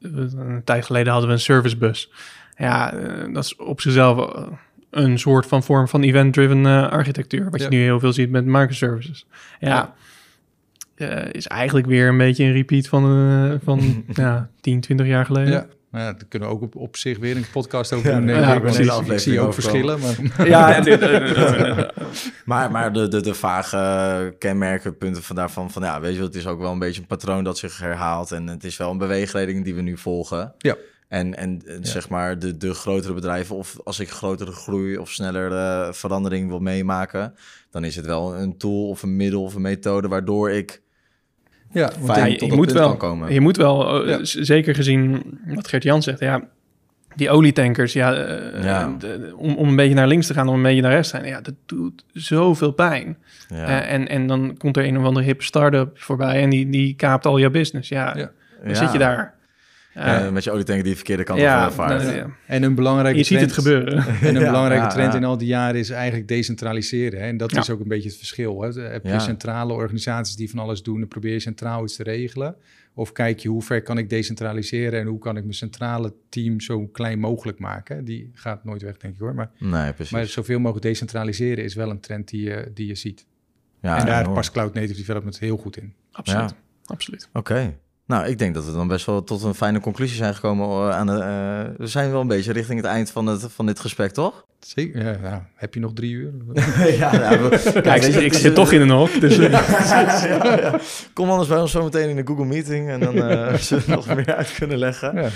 [0.00, 2.10] een tijd geleden hadden we een servicebus.
[2.56, 4.46] Ja, uh, dat is op zichzelf eh,
[4.90, 8.44] een soort van vorm van event-driven uh, architectuur, wat je nu heel veel ziet met
[8.44, 9.26] microservices.
[9.60, 9.94] Ja.
[11.32, 15.52] is eigenlijk weer een beetje een repeat van, van ja, 10, 20 jaar geleden.
[15.52, 15.66] Ja,
[16.04, 18.26] ja, daar kunnen we ook op, op zich weer een podcast over doen.
[18.26, 18.64] Ja, ik,
[19.08, 19.98] ik, zie ook verschillen.
[20.00, 20.48] Maar...
[20.48, 20.82] Ja,
[22.44, 26.34] maar, maar de, de, de vage kenmerken, punten van daarvan, van ja, weet je, het
[26.34, 28.32] is ook wel een beetje een patroon dat zich herhaalt.
[28.32, 30.54] En het is wel een beweegreding die we nu volgen.
[30.58, 30.76] Ja.
[31.08, 35.94] En, en zeg maar de, de grotere bedrijven, of als ik grotere groei of snellere
[35.94, 37.34] verandering wil meemaken,
[37.70, 40.82] dan is het wel een tool of een middel of een methode waardoor ik
[41.72, 41.90] ja,
[42.26, 43.32] je, moet wel, komen.
[43.32, 46.42] je moet wel, zeker gezien wat Gert-Jan zegt, ja,
[47.16, 48.96] die olietankers, ja, uh, ja.
[49.36, 51.26] om, om een beetje naar links te gaan, om een beetje naar rechts te gaan,
[51.26, 53.16] ja, dat doet zoveel pijn.
[53.48, 53.56] Ja.
[53.56, 56.94] Uh, en, en dan komt er een of andere hip start-up voorbij en die, die
[56.94, 57.88] kaapt al jouw business.
[57.88, 58.30] Ja, ja.
[58.64, 59.34] dan zit je daar.
[59.96, 62.02] Uh, met je olietanker die de verkeerde kant ja, op vaart.
[62.02, 62.30] ja.
[62.46, 64.04] En een belangrijke je trend, ziet het gebeuren.
[64.28, 67.20] En een belangrijke trend in al die jaren is eigenlijk decentraliseren.
[67.20, 67.26] Hè?
[67.26, 68.60] En dat is ook een beetje het verschil.
[68.60, 68.80] Hè?
[68.80, 71.00] Heb je centrale organisaties die van alles doen...
[71.00, 72.56] en probeer je centraal iets te regelen.
[72.94, 75.00] Of kijk je hoe ver kan ik decentraliseren...
[75.00, 78.04] en hoe kan ik mijn centrale team zo klein mogelijk maken.
[78.04, 79.34] Die gaat nooit weg, denk ik hoor.
[79.34, 80.12] Maar, nee, precies.
[80.12, 83.26] maar zoveel mogelijk decentraliseren is wel een trend die je, die je ziet.
[83.82, 85.94] Ja, en daar past Cloud Native Development heel goed in.
[86.12, 86.54] Absoluut.
[86.84, 87.28] Absoluut.
[87.32, 87.74] Oké.
[88.06, 90.66] Nou, ik denk dat we dan best wel tot een fijne conclusie zijn gekomen.
[90.66, 93.66] Eh, aan de, uh, we zijn wel een beetje richting het eind van, het, van
[93.66, 94.44] dit gesprek, toch?
[94.60, 96.32] Zeker, ja, nou, Heb je nog drie uur?
[96.98, 99.20] ja, nou, Kijk, ik, zit toch in een hok.
[99.20, 99.36] Dus...
[99.46, 100.80] ja,
[101.12, 103.90] Kom anders bij ons zo meteen in de Google Meeting en dan uh, zullen we
[103.90, 105.32] nog meer uit kunnen leggen.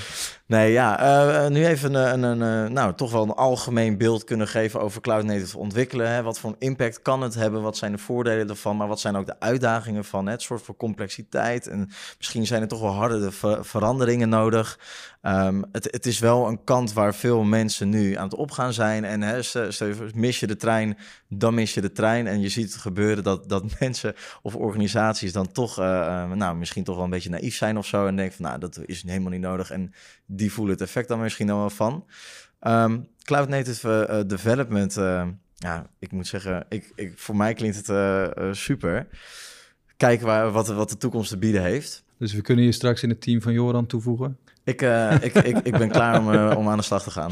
[0.46, 4.80] Nee, ja, nu even een, een, een, nou, toch wel een algemeen beeld kunnen geven
[4.80, 6.10] over cloud native ontwikkelen.
[6.10, 6.22] Hè.
[6.22, 7.62] Wat voor impact kan het hebben?
[7.62, 8.76] Wat zijn de voordelen ervan?
[8.76, 11.66] Maar wat zijn ook de uitdagingen van het soort van complexiteit?
[11.66, 13.30] En misschien zijn er toch wel harde
[13.60, 14.78] veranderingen nodig.
[15.22, 19.04] Um, het, het, is wel een kant waar veel mensen nu aan het opgaan zijn.
[19.04, 19.40] En hè,
[20.14, 20.98] mis je de trein,
[21.28, 22.26] dan mis je de trein.
[22.26, 26.84] En je ziet het gebeuren dat, dat mensen of organisaties dan toch, uh, nou, misschien
[26.84, 28.06] toch wel een beetje naïef zijn of zo.
[28.06, 29.70] En denken van, nou, dat is helemaal niet nodig.
[29.70, 29.92] En
[30.26, 32.06] die voelen het effect dan misschien dan wel van.
[32.60, 34.94] Um, Cloud Native uh, Development,
[35.54, 39.06] ja, ik moet zeggen, ik, ik, voor mij klinkt het super.
[39.96, 42.04] Kijken waar, wat, wat de toekomst te bieden heeft.
[42.20, 44.38] Dus we kunnen je straks in het team van Joran toevoegen.
[44.64, 47.30] Ik, uh, ik, ik, ik ben klaar om, uh, om aan de slag te gaan.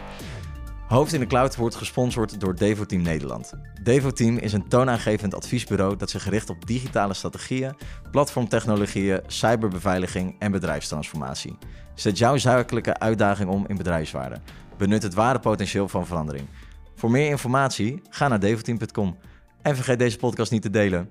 [0.88, 3.54] Hoofd in de Cloud wordt gesponsord door Devoteam Nederland.
[3.84, 7.76] Devoteam is een toonaangevend adviesbureau dat zich richt op digitale strategieën,
[8.12, 11.58] platformtechnologieën, cyberbeveiliging en bedrijfstransformatie.
[11.96, 14.40] Zet jouw zakelijke uitdaging om in bedrijfswaarde.
[14.78, 16.48] Benut het ware potentieel van verandering.
[16.96, 19.18] Voor meer informatie ga naar devoteam.com
[19.62, 21.10] en vergeet deze podcast niet te delen.